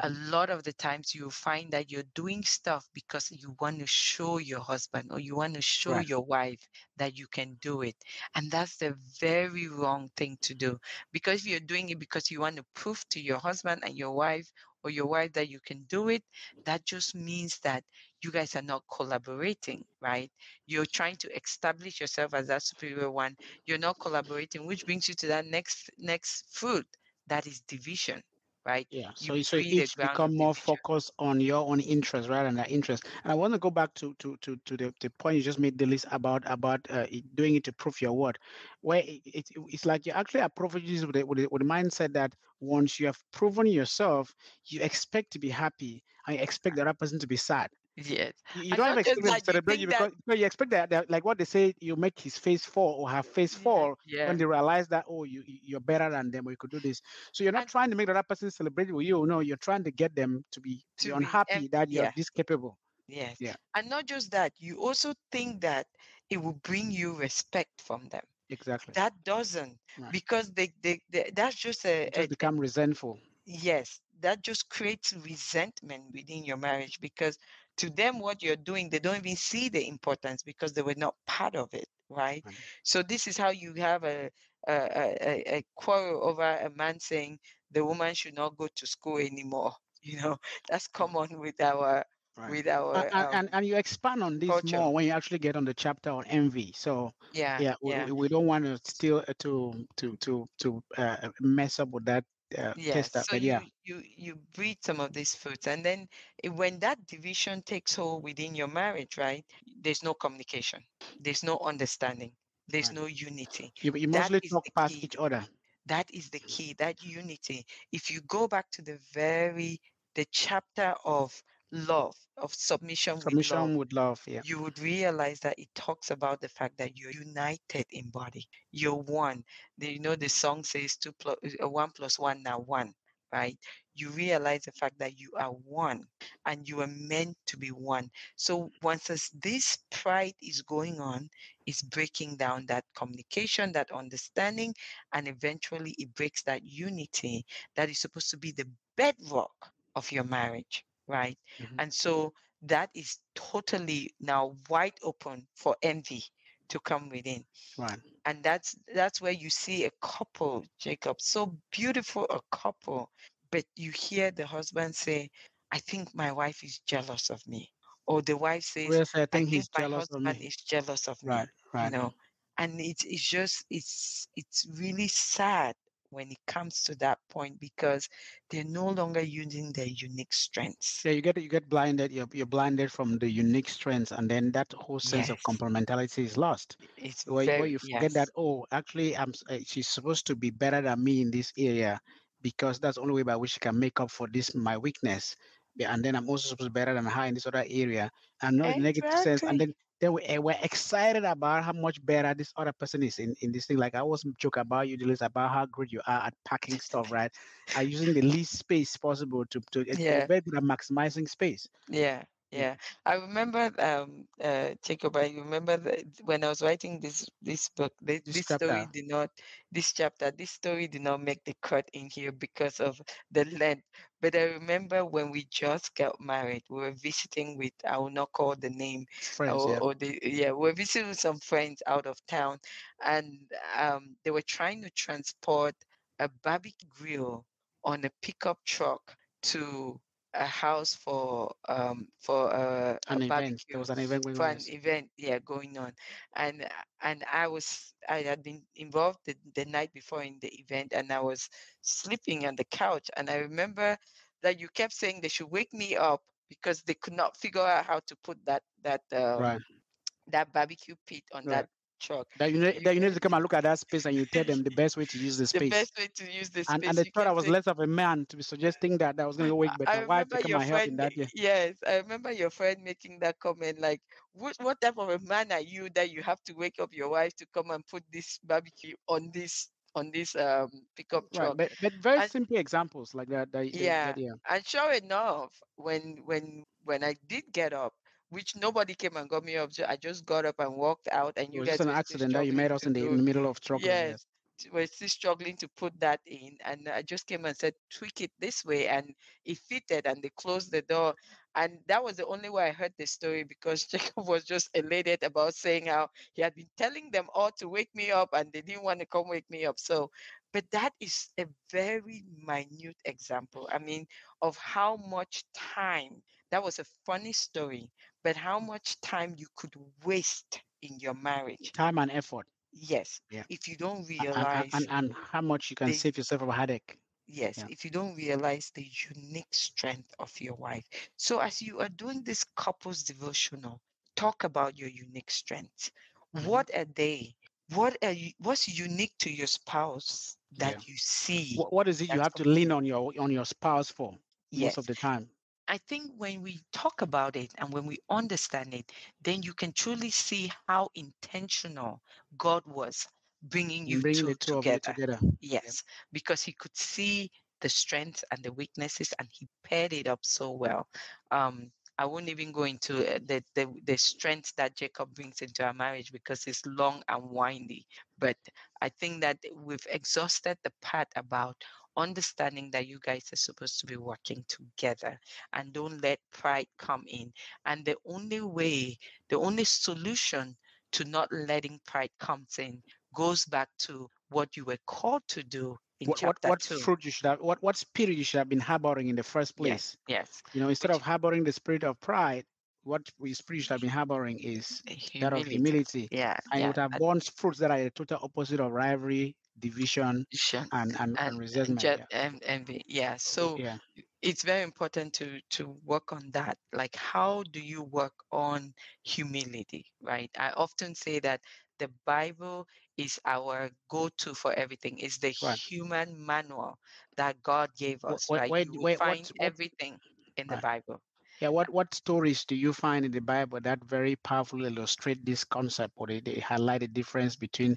A 0.00 0.08
Mhm. 0.08 0.20
lot 0.30 0.50
of 0.50 0.62
the 0.64 0.72
times 0.72 1.14
you 1.14 1.30
find 1.30 1.72
that 1.72 1.90
you're 1.90 2.02
doing 2.14 2.42
stuff 2.42 2.88
because 2.94 3.30
you 3.30 3.56
want 3.60 3.78
to 3.80 3.86
show 3.86 4.38
your 4.38 4.60
husband 4.60 5.10
or 5.12 5.18
you 5.20 5.36
want 5.36 5.54
to 5.54 5.62
show 5.62 5.96
Right. 5.96 6.08
your 6.08 6.20
wife 6.20 6.68
that 6.96 7.16
you 7.16 7.26
can 7.28 7.54
do 7.60 7.82
it. 7.82 7.96
And 8.34 8.50
that's 8.50 8.76
the 8.76 8.94
very 9.20 9.68
wrong 9.68 10.10
thing 10.16 10.38
to 10.42 10.54
do. 10.54 10.78
Because 11.12 11.40
if 11.40 11.46
you're 11.46 11.60
doing 11.60 11.88
it 11.90 11.98
because 11.98 12.30
you 12.30 12.40
want 12.40 12.56
to 12.56 12.64
prove 12.74 13.04
to 13.10 13.20
your 13.20 13.38
husband 13.38 13.82
and 13.84 13.96
your 13.96 14.12
wife 14.12 14.50
or 14.84 14.90
your 14.90 15.06
wife 15.06 15.32
that 15.34 15.48
you 15.48 15.60
can 15.60 15.84
do 15.88 16.08
it, 16.10 16.22
that 16.64 16.84
just 16.84 17.14
means 17.14 17.58
that 17.60 17.84
you 18.22 18.30
guys 18.30 18.54
are 18.56 18.62
not 18.62 18.82
collaborating, 18.94 19.84
right? 20.00 20.30
You're 20.66 20.86
trying 20.86 21.16
to 21.16 21.36
establish 21.36 22.00
yourself 22.00 22.34
as 22.34 22.48
that 22.48 22.62
superior 22.62 23.10
one. 23.10 23.36
You're 23.66 23.78
not 23.78 23.98
collaborating, 24.00 24.66
which 24.66 24.86
brings 24.86 25.08
you 25.08 25.14
to 25.14 25.26
that 25.28 25.46
next 25.46 25.90
next 25.98 26.46
fruit, 26.52 26.86
that 27.28 27.46
is 27.46 27.60
division, 27.62 28.22
right? 28.64 28.88
Yeah, 28.90 29.10
You 29.18 29.42
so 29.42 29.42
so 29.42 29.56
each 29.56 29.98
become 29.98 30.36
more 30.36 30.54
focused 30.54 31.12
on 31.18 31.40
your 31.40 31.66
own 31.66 31.80
interest 31.80 32.28
rather 32.28 32.44
than 32.48 32.56
their 32.56 32.66
interest. 32.68 33.04
And 33.22 33.32
I 33.32 33.34
want 33.34 33.52
to 33.54 33.58
go 33.58 33.70
back 33.70 33.94
to 33.94 34.14
to 34.20 34.36
to 34.42 34.56
to 34.64 34.76
the, 34.76 34.94
the 35.00 35.10
point 35.10 35.36
you 35.36 35.42
just 35.42 35.58
made, 35.58 35.78
the 35.78 35.86
list 35.86 36.06
about 36.10 36.42
about 36.46 36.80
uh, 36.90 37.06
doing 37.34 37.54
it 37.56 37.64
to 37.64 37.72
prove 37.72 38.00
your 38.00 38.12
word, 38.12 38.38
where 38.80 39.00
it, 39.04 39.20
it, 39.24 39.48
it's 39.68 39.84
like 39.86 40.06
you 40.06 40.12
actually 40.12 40.40
approach 40.40 40.72
this 40.86 41.04
with 41.04 41.14
the, 41.16 41.24
with, 41.24 41.38
the, 41.38 41.48
with 41.50 41.62
the 41.62 41.68
mindset 41.68 42.12
that 42.14 42.34
once 42.60 42.98
you 43.00 43.06
have 43.06 43.20
proven 43.32 43.66
yourself, 43.66 44.34
you 44.66 44.80
expect 44.82 45.32
to 45.32 45.38
be 45.38 45.50
happy 45.50 46.02
and 46.26 46.36
you 46.36 46.42
expect 46.42 46.76
the 46.76 46.82
other 46.82 46.94
person 46.94 47.18
to 47.20 47.26
be 47.26 47.36
sad. 47.36 47.70
Yes. 47.96 48.34
You, 48.52 48.76
don't 48.76 48.86
have 48.86 48.98
experience 48.98 48.98
just 48.98 48.98
expect 48.98 49.24
them 49.24 49.34
to 49.36 49.40
that, 49.40 49.48
you 49.48 49.52
celebrate 49.52 49.78
you 49.80 49.86
think 49.86 49.90
that 49.90 50.08
because, 50.08 50.12
because 50.24 50.38
you 50.40 50.46
expect 50.46 50.70
that, 50.70 50.90
that, 50.90 51.10
like 51.10 51.24
what 51.24 51.38
they 51.38 51.44
say, 51.44 51.74
you 51.80 51.96
make 51.96 52.18
his 52.18 52.38
face 52.38 52.64
fall 52.64 53.00
or 53.02 53.10
her 53.10 53.22
face 53.22 53.54
fall 53.54 53.96
yeah. 54.06 54.24
when 54.24 54.36
they 54.36 54.44
realize 54.46 54.88
that 54.88 55.04
oh 55.08 55.24
you 55.24 55.42
you- 55.46 55.60
you're 55.62 55.80
better 55.80 56.10
than 56.10 56.30
them 56.30 56.46
or 56.46 56.50
you 56.52 56.56
could 56.56 56.70
do 56.70 56.80
this. 56.80 57.00
So 57.32 57.42
you're 57.44 57.52
not 57.52 57.66
And 57.66 57.68
trying 57.68 57.90
to 57.90 57.96
make 57.96 58.06
the 58.06 58.12
other 58.12 58.22
person 58.22 58.50
celebrate 58.50 58.92
with 58.92 59.06
you. 59.06 59.26
No, 59.26 59.40
you're 59.40 59.56
trying 59.56 59.84
to 59.84 59.90
get 59.90 60.14
them 60.14 60.44
to 60.52 60.60
be 60.60 60.82
to 60.98 61.10
be 61.10 61.10
unhappy 61.10 61.68
that 61.68 61.90
you're 61.92 62.06
yeah, 62.06 62.12
this 62.14 62.30
capable. 62.30 62.78
yes. 63.06 63.40
Yeah, 63.40 63.56
And 63.74 63.88
not 63.88 64.06
just 64.06 64.30
that, 64.32 64.52
you 64.58 64.80
also 64.80 65.14
think 65.30 65.60
that 65.62 65.86
it 66.30 66.38
will 66.38 66.54
bring 66.62 66.90
you 66.90 67.14
respect 67.14 67.80
from 67.80 68.08
them. 68.08 68.24
exactly. 68.48 68.94
That 68.94 69.24
doesn't 69.24 69.78
Right. 69.96 70.12
because 70.12 70.52
they, 70.52 70.72
they, 70.82 71.00
they 71.10 71.30
that's 71.34 71.56
just 71.56 71.84
a, 71.86 72.08
just 72.12 72.26
a 72.26 72.28
become 72.28 72.58
resentful. 72.58 73.18
yes, 73.46 74.00
that 74.20 74.42
just 74.42 74.68
creates 74.68 75.12
resentment 75.12 76.12
within 76.12 76.44
your 76.44 76.56
marriage 76.56 77.00
because 77.00 77.38
to 77.78 77.90
them 77.90 78.18
what 78.20 78.42
you're 78.42 78.56
doing, 78.56 78.90
they 78.90 78.98
don't 78.98 79.16
even 79.16 79.36
see 79.36 79.68
the 79.68 79.86
importance 79.88 80.42
because 80.42 80.72
they 80.72 80.82
were 80.82 80.94
not 80.96 81.14
part 81.26 81.54
of 81.56 81.72
it, 81.74 81.86
right? 82.08 82.44
Right. 82.44 82.64
So 82.84 83.02
this 83.02 83.26
is 83.26 83.36
how 83.36 83.50
you 83.50 83.74
have 83.74 84.04
a 84.04 84.30
a, 84.66 84.72
a, 84.74 85.16
a 85.20 85.56
a 85.58 85.64
quarrel 85.74 86.24
over 86.28 86.42
a 86.42 86.70
man 86.70 86.98
saying 87.00 87.38
the 87.70 87.84
woman 87.84 88.14
should 88.14 88.34
not 88.34 88.56
go 88.56 88.68
to 88.76 88.86
school 88.86 89.18
anymore. 89.18 89.72
You 90.02 90.20
know, 90.20 90.38
that's 90.68 90.86
common 90.88 91.38
with 91.40 91.60
our 91.60 92.04
Right. 92.36 92.46
with 92.46 92.66
our 92.68 93.10
and, 93.12 93.28
and, 93.30 93.30
um 93.32 93.50
and 93.52 93.66
you 93.66 93.76
expand 93.76 94.22
on 94.22 94.38
this 94.38 94.62
culture. 94.62 94.64
more 94.64 94.92
when 94.92 95.04
you 95.04 95.10
actually 95.12 95.38
get 95.38 95.56
on 95.56 95.64
the 95.64 95.74
chapter 95.74 96.10
on 96.10 96.24
envy. 96.26 96.72
So 96.74 97.12
Yeah, 97.32 97.64
yeah, 97.64 97.74
we, 97.82 97.92
yeah. 97.92 98.06
we- 98.06 98.12
we 98.12 98.28
don't 98.28 98.46
want 98.46 98.64
to 98.64 98.78
still 98.84 99.24
uh, 99.26 99.32
to 99.40 99.86
to 99.96 100.16
to 100.18 100.46
to 100.60 100.82
uh, 100.96 101.28
mess 101.40 101.78
up 101.80 101.90
with 101.90 102.04
that 102.06 102.24
uh, 102.58 102.74
Yeah, 102.74 102.90
test 102.90 103.12
that. 103.14 103.26
so 103.26 103.34
But 103.34 103.42
you 103.42 103.50
yeah, 103.50 103.62
you 103.84 104.02
you 104.16 104.36
breed 104.54 104.78
some 104.84 105.00
of 105.00 105.12
these 105.12 105.34
fruits, 105.34 105.66
and 105.66 105.84
then 105.84 106.08
when 106.44 106.78
that 106.80 107.06
division 107.06 107.62
takes 107.62 107.94
hold 107.96 108.22
within 108.24 108.54
your 108.54 108.68
marriage, 108.68 109.16
right? 109.16 109.44
There's 109.80 110.02
no 110.02 110.14
communication, 110.14 110.84
there's 111.18 111.42
no 111.42 111.58
understanding, 111.58 112.32
there's 112.68 112.90
right. 112.90 112.92
no 112.92 113.06
unity. 113.06 113.72
You, 113.80 113.92
you 113.96 114.08
mostly 114.08 114.40
talk 114.40 114.66
past 114.74 114.96
key. 114.96 115.04
each 115.04 115.16
other. 115.16 115.46
That 115.86 116.10
is 116.12 116.30
the 116.30 116.40
key. 116.40 116.74
That 116.74 117.02
unity. 117.02 117.66
If 117.92 118.10
you 118.10 118.20
go 118.22 118.46
back 118.48 118.70
to 118.72 118.82
the 118.82 118.98
very 119.12 119.80
the 120.14 120.26
chapter 120.30 120.94
of 121.04 121.42
love, 121.74 122.14
of 122.38 122.54
submission 122.54 123.22
with 123.24 123.24
love, 123.24 123.44
Submission 123.44 123.76
with 123.76 123.92
love. 123.92 124.22
Yeah. 124.26 124.42
you 124.44 124.60
would 124.62 124.78
realize 124.78 125.40
that 125.40 125.58
it 125.58 125.68
talks 125.74 126.10
about 126.10 126.40
the 126.40 126.48
fact 126.48 126.78
that 126.78 126.96
you're 126.96 127.12
united 127.12 127.86
in 127.90 128.10
body. 128.10 128.46
You're 128.72 129.02
one. 129.02 129.44
You 129.78 130.00
know, 130.00 130.14
the 130.16 130.28
song 130.28 130.64
says 130.64 130.96
two 130.96 131.12
plus 131.12 131.36
uh, 131.62 131.68
one 131.68 131.90
plus 131.96 132.18
one 132.18 132.42
now 132.42 132.60
one, 132.60 132.92
right? 133.32 133.58
You 133.94 134.10
realize 134.10 134.62
the 134.62 134.72
fact 134.72 134.98
that 134.98 135.18
you 135.18 135.30
are 135.38 135.50
one 135.50 136.04
and 136.46 136.68
you 136.68 136.80
are 136.80 136.88
meant 136.88 137.36
to 137.46 137.56
be 137.56 137.68
one. 137.68 138.10
So 138.36 138.70
once 138.82 139.10
this 139.42 139.78
pride 139.90 140.34
is 140.42 140.62
going 140.62 141.00
on, 141.00 141.28
it's 141.66 141.82
breaking 141.82 142.36
down 142.36 142.66
that 142.66 142.84
communication, 142.96 143.72
that 143.72 143.90
understanding, 143.92 144.74
and 145.12 145.28
eventually 145.28 145.94
it 145.98 146.14
breaks 146.14 146.42
that 146.44 146.62
unity 146.64 147.44
that 147.76 147.88
is 147.90 148.00
supposed 148.00 148.30
to 148.30 148.36
be 148.36 148.52
the 148.52 148.68
bedrock 148.96 149.52
of 149.94 150.10
your 150.10 150.24
marriage, 150.24 150.84
right? 151.06 151.38
Mhm. 151.58 151.78
And 151.78 151.92
so 151.92 152.32
that 152.62 152.90
is 152.94 153.18
totally 153.34 154.14
now 154.20 154.56
wide 154.68 154.98
open 155.02 155.46
for 155.54 155.76
envy 155.82 156.24
to 156.68 156.80
come 156.80 157.08
within 157.10 157.44
Right. 157.76 158.00
and 158.24 158.42
that's 158.42 158.76
that's 158.94 159.20
where 159.20 159.32
you 159.32 159.50
see 159.50 159.84
a 159.84 159.90
couple 160.02 160.64
jacob 160.78 161.20
so 161.20 161.58
beautiful 161.70 162.26
a 162.30 162.40
couple 162.56 163.10
but 163.50 163.64
you 163.76 163.90
hear 163.90 164.30
the 164.30 164.46
husband 164.46 164.94
say 164.94 165.28
i 165.72 165.78
think 165.78 166.14
my 166.14 166.32
wife 166.32 166.62
is 166.62 166.80
jealous 166.80 167.30
of 167.30 167.46
me 167.46 167.70
or 168.06 168.22
the 168.22 168.36
wife 168.36 168.62
says 168.62 169.02
Yes, 169.02 169.14
I 169.14 169.26
i 169.32 169.40
think 169.40 169.48
think 169.48 169.50
he's 169.50 169.68
my 169.76 169.84
jealous 169.84 170.06
of 170.10 170.20
husband 170.22 170.36
me. 170.36 170.42
is 170.42 170.56
jealous 170.56 171.08
of 171.08 171.22
me 171.24 171.50
Right. 171.62 171.78
you 171.78 171.90
know 171.90 172.12
and 172.58 172.80
it's 172.80 173.04
it's 173.04 173.28
just 173.28 173.64
it's 173.70 174.28
it's 174.36 174.66
really 174.78 175.08
sad 175.08 175.74
when 176.14 176.30
it 176.30 176.38
comes 176.46 176.84
to 176.84 176.94
that 176.96 177.18
point 177.28 177.60
because 177.60 178.08
they're 178.50 178.64
no 178.64 178.88
longer 178.88 179.20
using 179.20 179.72
their 179.72 179.86
unique 179.88 180.32
strengths 180.34 181.04
Yeah, 181.04 181.12
you 181.12 181.22
get 181.22 181.36
you 181.38 181.48
get 181.48 181.68
blinded. 181.68 182.12
You're 182.12 182.28
you're 182.32 182.46
blinded 182.46 182.90
from 182.92 183.18
the 183.18 183.30
unique 183.30 183.68
strengths, 183.68 184.12
and 184.12 184.30
then 184.30 184.52
that 184.52 184.72
whole 184.72 185.00
sense 185.00 185.28
of 185.30 185.38
yes 185.38 185.42
complementarity 185.42 186.24
is 186.24 186.36
lost. 186.36 186.76
it's 186.96 187.26
Where 187.26 187.48
where 187.50 187.68
you 187.68 187.78
forget 187.78 188.14
that 188.14 188.28
oh, 188.36 188.66
actually, 188.70 189.16
I'm 189.16 189.32
uh, 189.48 189.58
she's 189.66 189.88
supposed 189.88 190.26
to 190.28 190.36
be 190.36 190.50
better 190.50 190.80
than 190.82 191.02
me 191.02 191.20
in 191.22 191.30
this 191.30 191.52
area 191.58 192.00
because 192.42 192.78
that's 192.80 192.96
the 192.96 193.02
only 193.02 193.14
way 193.14 193.22
by 193.22 193.36
which 193.36 193.52
she 193.52 193.60
can 193.60 193.78
make 193.78 194.00
up 194.00 194.10
for 194.10 194.28
this 194.28 194.54
my 194.54 194.76
weakness. 194.78 195.36
And 195.80 196.04
then 196.04 196.16
I'm 196.16 196.28
also 196.28 196.48
supposed 196.48 196.68
to 196.68 196.70
be 196.72 196.80
better 196.80 196.94
than 196.94 197.06
her 197.06 197.24
in 197.26 197.34
this 197.34 197.46
other 197.46 197.64
area, 197.68 198.10
and 198.42 198.56
not 198.58 198.74
in 198.76 198.82
negative 198.82 199.18
sense. 199.18 199.42
And 199.46 199.60
then 199.60 199.74
then 200.04 200.12
we, 200.14 200.22
eh, 200.22 200.38
we're 200.38 200.58
excited 200.62 201.24
about 201.24 201.64
how 201.64 201.72
much 201.72 202.04
better 202.04 202.34
this 202.34 202.52
other 202.56 202.72
person 202.72 203.02
is 203.02 203.18
in, 203.18 203.34
in 203.40 203.52
this 203.52 203.66
thing. 203.66 203.78
Like 203.78 203.94
I 203.96 204.00
always 204.00 204.24
joke 204.38 204.58
about 204.58 204.88
you, 204.88 204.98
Dilys, 204.98 205.22
about 205.26 205.50
how 205.52 205.66
good 205.66 205.92
you 205.92 206.00
are 206.06 206.22
at 206.26 206.34
packing 206.44 206.80
stuff, 206.88 207.10
right? 207.10 207.32
Are 207.74 207.84
using 207.84 208.14
the 208.14 208.22
least 208.22 208.58
space 208.58 208.96
possible 208.96 209.44
to 209.46 209.60
to. 209.72 209.80
eh, 209.90 209.96
You're 210.06 210.22
yeah 210.22 210.26
very 210.26 210.40
good 210.42 210.56
at 210.56 210.64
maximizing 210.64 211.28
space. 211.28 211.68
Yeah, 211.88 212.24
Yeah. 212.54 212.76
I 213.06 213.14
remember 213.16 213.70
um 213.78 214.26
uh 214.42 214.74
Jacob, 214.82 215.16
I 215.16 215.30
remember 215.36 215.76
that 215.78 216.04
when 216.24 216.44
I 216.44 216.48
was 216.48 216.62
writing 216.62 217.00
this 217.00 217.28
this 217.42 217.68
book, 217.68 217.94
this, 218.00 218.22
This 218.24 218.36
this 218.36 218.48
story 218.48 218.86
did 218.86 219.08
not 219.08 219.30
this 219.72 219.92
chapter, 219.92 220.30
this 220.30 220.50
story 220.50 220.86
did 220.88 221.02
not 221.02 221.20
make 221.22 221.44
the 221.44 221.54
cut 221.62 221.88
in 221.92 222.10
here 222.10 222.32
because 222.32 222.80
of 222.80 223.00
the 223.30 223.44
length. 223.46 223.84
But 224.20 224.36
I 224.36 224.44
remember 224.58 225.04
when 225.04 225.30
we 225.30 225.44
just 225.50 225.94
got 225.94 226.20
married, 226.20 226.64
we 226.70 226.78
were 226.80 226.92
visiting 226.92 227.58
with 227.58 227.74
I 227.86 227.98
will 227.98 228.10
not 228.10 228.32
call 228.32 228.54
the 228.56 228.70
name 228.70 229.06
friends, 229.20 229.66
or, 229.66 229.68
yeah. 229.68 229.80
or 229.82 229.94
the 229.94 230.18
yeah, 230.22 230.52
we 230.52 230.68
were 230.68 230.74
visiting 230.74 231.08
with 231.08 231.20
some 231.20 231.38
friends 231.38 231.82
out 231.86 232.06
of 232.06 232.24
town 232.26 232.58
and 233.04 233.38
um 233.76 234.16
they 234.24 234.30
were 234.30 234.42
trying 234.42 234.82
to 234.82 234.90
transport 234.90 235.74
a 236.18 236.28
barbecue 236.42 236.88
grill 236.90 237.46
on 237.84 238.04
a 238.04 238.10
pickup 238.22 238.64
truck 238.64 239.16
to 239.42 240.00
a 240.34 240.46
house 240.46 240.94
for 240.94 241.54
um 241.68 242.08
for 242.20 242.50
a, 242.50 242.98
a 243.08 243.20
event. 243.22 243.60
There 243.60 243.60
barbecue 243.60 243.78
was 243.80 243.88
an 243.88 243.98
event 243.98 244.12
going 244.12 244.32
for 244.32 244.46
on. 244.46 244.48
an 244.48 244.58
event 244.66 245.10
yeah 245.16 245.38
going 245.38 245.78
on 245.78 245.92
and 246.34 246.62
uh, 246.62 246.68
and 247.02 247.24
i 247.32 247.46
was 247.48 247.94
i 248.08 248.22
had 248.22 248.42
been 248.42 248.62
involved 248.76 249.18
the, 249.26 249.34
the 249.54 249.64
night 249.66 249.92
before 249.92 250.22
in 250.22 250.38
the 250.40 250.52
event 250.60 250.92
and 250.94 251.10
i 251.12 251.20
was 251.20 251.48
sleeping 251.82 252.46
on 252.46 252.56
the 252.56 252.64
couch 252.64 253.10
and 253.16 253.30
i 253.30 253.36
remember 253.36 253.96
that 254.42 254.60
you 254.60 254.68
kept 254.68 254.92
saying 254.92 255.20
they 255.20 255.28
should 255.28 255.50
wake 255.50 255.72
me 255.72 255.96
up 255.96 256.22
because 256.48 256.82
they 256.82 256.94
could 256.94 257.14
not 257.14 257.36
figure 257.36 257.62
out 257.62 257.84
how 257.84 258.00
to 258.06 258.16
put 258.22 258.38
that 258.46 258.62
that 258.82 259.02
um 259.12 259.50
Right. 259.50 259.80
that 260.28 260.52
barbecue 260.52 260.94
pit 261.06 261.24
on 261.32 261.46
Right. 261.46 261.48
that 261.48 261.68
truck 262.00 262.28
That 262.36 262.52
you 262.52 262.58
need 262.60 262.82
you 262.82 262.84
that 262.84 262.94
you 262.94 263.00
need 263.00 263.14
to 263.14 263.20
come 263.20 263.34
and 263.34 263.42
look 263.42 263.54
at 263.54 263.62
that 263.64 263.78
space 263.78 264.06
and 264.06 264.16
you 264.16 264.26
tell 264.26 264.44
them 264.44 264.62
the 264.62 264.70
best 264.70 264.96
way 264.96 265.06
to 265.06 265.18
use 265.18 265.38
the 265.38 265.46
the 265.52 265.60
space. 265.60 265.84
best 265.84 265.96
way 265.98 266.08
to 266.16 266.30
use 266.30 266.50
the 266.50 266.64
And 266.68 266.82
space 266.82 266.96
and 266.96 266.98
and 266.98 266.98
they 266.98 267.04
thought 267.04 267.26
I 267.26 267.32
was 267.32 267.48
less 267.48 267.66
of 267.66 267.78
a 267.80 267.86
man 267.86 268.26
to 268.28 268.36
be 268.36 268.42
suggesting 268.42 268.98
that 268.98 269.16
that 269.16 269.24
I 269.24 269.26
was 269.26 269.36
gonna 269.36 269.50
go 269.50 269.56
wake 269.56 269.72
I 269.86 269.96
I 269.96 269.96
to 269.98 269.98
remember 270.00 270.38
come 270.38 270.54
your 270.54 270.60
and 270.60 270.68
help 270.68 270.86
in 270.86 270.96
friend, 270.96 270.98
that. 270.98 271.12
Yeah. 271.16 271.26
yes, 271.34 271.74
I 271.86 271.98
remember 271.98 272.30
your 272.32 272.50
friend 272.50 272.82
making 272.82 273.20
that 273.20 273.38
comment 273.38 273.78
like, 273.80 274.00
what, 274.32 274.56
what 274.60 274.80
type 274.80 274.98
of 274.98 275.08
a 275.10 275.18
man 275.18 275.52
are 275.52 275.60
you 275.60 275.88
that 275.90 276.10
you 276.10 276.22
have 276.22 276.42
to 276.44 276.54
wake 276.54 276.78
up 276.80 276.92
your 276.92 277.08
wife 277.10 277.34
to 277.36 277.46
come 277.46 277.70
and 277.70 277.86
put 277.86 278.04
this 278.12 278.38
barbecue 278.42 278.94
on 279.08 279.30
this 279.32 279.70
on 279.94 280.10
this 280.12 280.34
um 280.36 280.68
pickup 280.96 281.30
Right. 281.32 281.32
truck? 281.32 281.56
But 281.56 281.72
but 281.80 281.92
very 282.00 282.20
And 282.20 282.30
simple 282.30 282.56
examples 282.56 283.14
like 283.14 283.28
that. 283.28 283.52
That, 283.52 283.76
that, 283.76 283.92
yeah, 283.92 284.04
that 284.04 284.16
yeah. 284.16 284.34
and 284.48 284.66
sure 284.66 284.92
enough, 284.92 285.60
when 285.76 286.24
when 286.24 286.64
when 286.82 287.02
I 287.04 287.14
did 287.26 287.44
get 287.52 287.72
up, 287.72 287.94
which 288.34 288.56
nobody 288.56 288.94
came 288.94 289.16
and 289.16 289.30
got 289.30 289.44
me 289.44 289.56
up, 289.56 289.70
I 289.88 289.96
just 289.96 290.26
got 290.26 290.46
up 290.46 290.60
and 290.60 290.74
walked 290.74 291.08
out, 291.08 291.38
and 291.38 291.52
It 291.52 291.58
you 291.58 291.60
was 291.60 291.70
just 291.70 291.80
guys 291.80 291.80
an 291.80 291.88
accident 291.90 292.34
that 292.34 292.46
you 292.46 292.52
met 292.52 292.72
us 292.72 292.86
in 292.86 292.92
the 292.92 293.06
in 293.06 293.16
the 293.16 293.22
middle 293.22 293.46
of 293.48 293.56
struggling. 293.58 294.04
yes 294.04 294.26
Yes. 294.26 294.26
we're 294.72 294.86
still 294.86 295.08
struggling 295.08 295.56
to 295.56 295.68
put 295.76 295.98
that 296.00 296.20
in 296.26 296.56
and 296.64 296.88
i 296.88 297.02
just 297.02 297.26
came 297.26 297.44
and 297.44 297.56
said 297.56 297.74
tweak 297.92 298.20
it 298.20 298.30
this 298.38 298.64
way 298.64 298.86
and 298.88 299.14
it 299.44 299.58
fitted 299.58 300.06
and 300.06 300.22
they 300.22 300.30
closed 300.36 300.70
the 300.72 300.82
door 300.82 301.14
and 301.56 301.78
that 301.86 302.02
was 302.04 302.16
the 302.16 302.26
only 302.26 302.48
way 302.48 302.64
i 302.68 302.72
heard 302.72 302.92
the 302.98 303.06
story 303.06 303.44
because 303.44 303.86
jacob 303.90 304.26
was 304.28 304.44
just 304.44 304.68
elated 304.74 305.22
about 305.24 305.54
saying 305.54 305.86
how 305.86 306.08
he 306.32 306.42
had 306.42 306.54
been 306.54 306.68
telling 306.76 307.10
them 307.10 307.26
all 307.34 307.50
to 307.50 307.68
wake 307.68 307.90
me 307.94 308.10
up 308.10 308.28
and 308.32 308.52
they 308.52 308.60
didn't 308.62 308.84
want 308.84 309.00
to 309.00 309.06
come 309.06 309.28
wake 309.28 309.48
me 309.50 309.64
up 309.64 309.78
so 309.78 310.10
but 310.52 310.64
that 310.72 310.92
is 311.00 311.30
a 311.38 311.46
very 311.70 312.24
minute 312.46 312.96
example 313.04 313.68
i 313.72 313.78
mean 313.78 314.06
of 314.42 314.56
how 314.56 314.96
much 314.96 315.44
time 315.54 316.22
that 316.50 316.62
was 316.62 316.78
a 316.78 316.84
funny 317.06 317.32
story 317.32 317.90
but 318.22 318.36
how 318.36 318.58
much 318.60 319.00
time 319.00 319.34
you 319.36 319.46
could 319.56 319.74
waste 320.04 320.62
in 320.82 320.98
your 320.98 321.14
marriage 321.14 321.72
Time 321.72 321.98
and 321.98 322.10
effort. 322.10 322.46
yes 322.72 323.20
Yeah. 323.30 323.44
if 323.48 323.68
you 323.68 323.76
don't 323.76 324.06
And 324.18 324.46
and, 324.52 324.66
realize 324.66 324.72
and, 324.72 324.88
and 324.90 325.12
how 325.12 325.40
much 325.40 325.70
you 325.70 325.76
can 325.76 325.92
the 325.92 325.94
save 325.94 326.16
yourself 326.18 326.42
of 326.42 326.48
a 326.48 326.52
headache. 326.52 326.98
yes 327.26 327.64
Yeah. 327.64 327.68
if 327.68 327.84
you 327.84 327.90
don't 327.90 328.14
realize 328.16 328.70
the 328.74 328.86
unique 329.14 329.52
strength 329.54 330.12
of 330.18 330.32
your 330.40 330.54
wife 330.54 330.86
so 331.16 331.38
as 331.38 331.62
you 331.62 331.80
are 331.80 331.88
doing 331.88 332.22
this 332.24 332.44
couples 332.56 333.02
devotional 333.02 333.80
talk 334.16 334.44
about 334.44 334.78
your 334.78 334.88
unique 334.88 335.30
strengths 335.30 335.90
Mhm. 336.34 336.44
what 336.44 336.70
are 336.74 336.86
they 336.96 337.34
what 337.74 337.96
are 338.02 338.12
you 338.12 338.32
what's 338.38 338.68
unique 338.68 339.14
to 339.18 339.30
your 339.30 339.46
spouse 339.46 340.36
that 340.52 340.76
Yeah. 340.76 340.82
you 340.86 340.96
see 340.96 341.62
What 341.62 341.72
what 341.72 341.88
is 341.88 342.00
it 342.00 342.08
you 342.10 342.20
have 342.20 342.34
to 342.34 342.44
lean 342.48 342.70
on 342.72 342.84
your 342.84 343.12
on 343.18 343.30
your 343.30 343.44
spouse 343.44 343.90
for 343.90 344.18
most 344.52 344.78
of 344.78 344.86
the 344.86 344.94
time? 344.94 345.30
I 345.68 345.78
think 345.78 346.12
when 346.16 346.42
we 346.42 346.62
talk 346.72 347.02
about 347.02 347.36
it 347.36 347.52
and 347.56 347.72
when 347.72 347.86
we 347.86 347.98
understand 348.10 348.74
it, 348.74 348.90
then 349.22 349.42
you 349.42 349.54
can 349.54 349.72
truly 349.72 350.10
see 350.10 350.52
how 350.68 350.90
intentional 350.94 352.02
God 352.36 352.64
was 352.66 353.06
bringing 353.42 353.86
you 353.86 354.02
Bringing 354.02 354.24
two 354.24 354.26
the 354.26 354.34
two 354.34 354.56
of 354.58 354.68
you 354.68 354.78
together. 354.78 354.94
together. 354.94 355.18
Yes, 355.40 355.82
because 356.12 356.42
he 356.42 356.52
could 356.52 356.76
see 356.76 357.30
the 357.60 357.68
strengths 357.68 358.24
and 358.30 358.42
the 358.42 358.52
weaknesses 358.52 359.12
and 359.18 359.28
he 359.30 359.48
paired 359.64 359.92
it 359.92 360.06
up 360.08 360.20
so 360.22 360.50
well. 360.50 360.86
Um, 361.30 361.70
I 361.98 362.06
won't 362.06 362.28
even 362.28 362.52
go 362.52 362.64
into 362.64 362.98
uh, 362.98 363.18
the, 363.24 363.42
the 363.54 363.66
the 363.84 363.96
strength 363.96 364.52
that 364.56 364.74
Jacob 364.76 365.14
brings 365.14 365.40
into 365.42 365.64
our 365.64 365.72
marriage 365.74 366.12
because 366.12 366.46
it's 366.46 366.64
long 366.66 367.02
and 367.08 367.30
windy. 367.30 367.86
But 368.18 368.36
I 368.80 368.88
think 368.88 369.22
that 369.22 369.38
we've 369.54 369.86
exhausted 369.90 370.58
the 370.62 370.72
part 370.82 371.08
about 371.16 371.56
understanding 371.96 372.70
that 372.70 372.86
you 372.86 372.98
guys 373.00 373.32
are 373.32 373.36
supposed 373.36 373.80
to 373.80 373.86
be 373.86 373.96
working 373.96 374.44
together 374.48 375.18
and 375.52 375.72
don't 375.72 376.00
let 376.02 376.18
pride 376.32 376.66
come 376.78 377.04
in. 377.06 377.32
And 377.64 377.84
the 377.84 377.96
only 378.06 378.40
way, 378.40 378.98
the 379.28 379.38
only 379.38 379.64
solution 379.64 380.56
to 380.92 381.04
not 381.04 381.28
letting 381.32 381.80
pride 381.86 382.10
come 382.18 382.46
in 382.58 382.82
goes 383.14 383.44
back 383.46 383.68
to 383.78 384.08
what 384.28 384.56
you 384.56 384.64
were 384.64 384.78
called 384.86 385.22
to 385.28 385.42
do 385.42 385.76
in 386.00 386.08
What, 386.08 386.22
what 386.22 386.36
chapter 386.36 386.48
what 386.48 386.60
two. 386.60 386.76
fruit 386.76 387.04
you 387.04 387.10
should 387.10 387.26
have 387.26 387.40
what 387.40 387.62
what 387.62 387.76
spirit 387.76 388.16
you 388.16 388.24
should 388.24 388.38
have 388.38 388.48
been 388.48 388.60
harboring 388.60 389.08
in 389.08 389.16
the 389.16 389.22
first 389.22 389.56
place. 389.56 389.96
Yes, 390.08 390.42
You 390.52 390.60
know, 390.60 390.68
instead 390.68 390.90
which- 390.90 390.96
of 390.96 391.02
harboring 391.02 391.44
the 391.44 391.52
spirit 391.52 391.84
of 391.84 392.00
pride, 392.00 392.44
what 392.82 393.08
we 393.18 393.32
spirit 393.34 393.62
should 393.62 393.72
have 393.72 393.80
been 393.80 393.90
harboring 393.90 394.38
is 394.40 394.82
that 395.20 395.32
of 395.32 395.46
humility. 395.46 396.10
Yeah, 396.10 396.36
And 396.50 396.60
yeah. 396.60 396.66
would 396.68 396.76
have 396.76 396.96
borne 396.96 397.20
fruits 397.20 397.58
that 397.60 397.70
are 397.70 397.82
the 397.82 397.90
total 397.90 398.18
opposite 398.22 398.60
of 398.60 398.72
rivalry, 398.72 399.36
division, 399.58 400.26
vision 400.32 400.66
and 400.72 400.96
and, 400.98 401.18
and, 401.20 401.38
resentment. 401.38 401.84
and, 401.84 401.98
yeah. 401.98 402.06
je- 402.10 402.16
and 402.16 402.42
envy. 402.44 402.82
Yeah. 402.86 403.16
So 403.16 403.62
yeah. 403.62 403.78
it's 404.22 404.42
very 404.44 404.62
important 404.62 405.14
to 405.14 405.40
to 405.50 405.68
work 405.84 406.12
on 406.12 406.30
that 406.32 406.58
like 406.72 406.96
how 406.96 407.42
do 407.44 407.60
you 407.60 407.82
work 407.82 408.14
on 408.32 408.74
humility 409.02 409.84
right 410.02 410.30
i 410.38 410.50
often 410.56 410.94
say 410.94 411.18
that 411.20 411.40
the 411.78 411.88
bible 412.06 412.66
is 412.96 413.20
our 413.24 413.70
go-to 413.88 414.34
for 414.34 414.52
everything 414.52 414.98
it's 414.98 415.18
the 415.18 415.30
Right. 415.42 415.58
human 415.68 416.24
manual 416.24 416.78
that 417.16 417.42
god 417.42 417.70
gave 417.76 418.04
us 418.04 418.28
wh- 418.28 418.40
right 418.40 418.54
where 418.54 418.64
you 418.64 418.84
where- 418.84 418.98
find 418.98 419.30
what- 419.36 419.36
everything 419.40 419.98
in 420.36 420.48
the 420.48 420.58
bible 420.58 421.00
Yeah, 421.40 421.48
what 421.48 421.68
what 421.70 421.94
stories 421.94 422.44
do 422.44 422.54
you 422.54 422.72
find 422.72 423.04
in 423.04 423.10
the 423.10 423.20
Bible 423.20 423.60
that 423.60 423.84
very 423.84 424.16
powerfully 424.16 424.66
illustrate 424.68 425.24
this 425.24 425.44
concept 425.44 425.92
or 425.96 426.06
they, 426.06 426.20
they 426.20 426.38
highlight 426.38 426.80
the 426.80 426.88
difference 426.88 427.36
between 427.36 427.76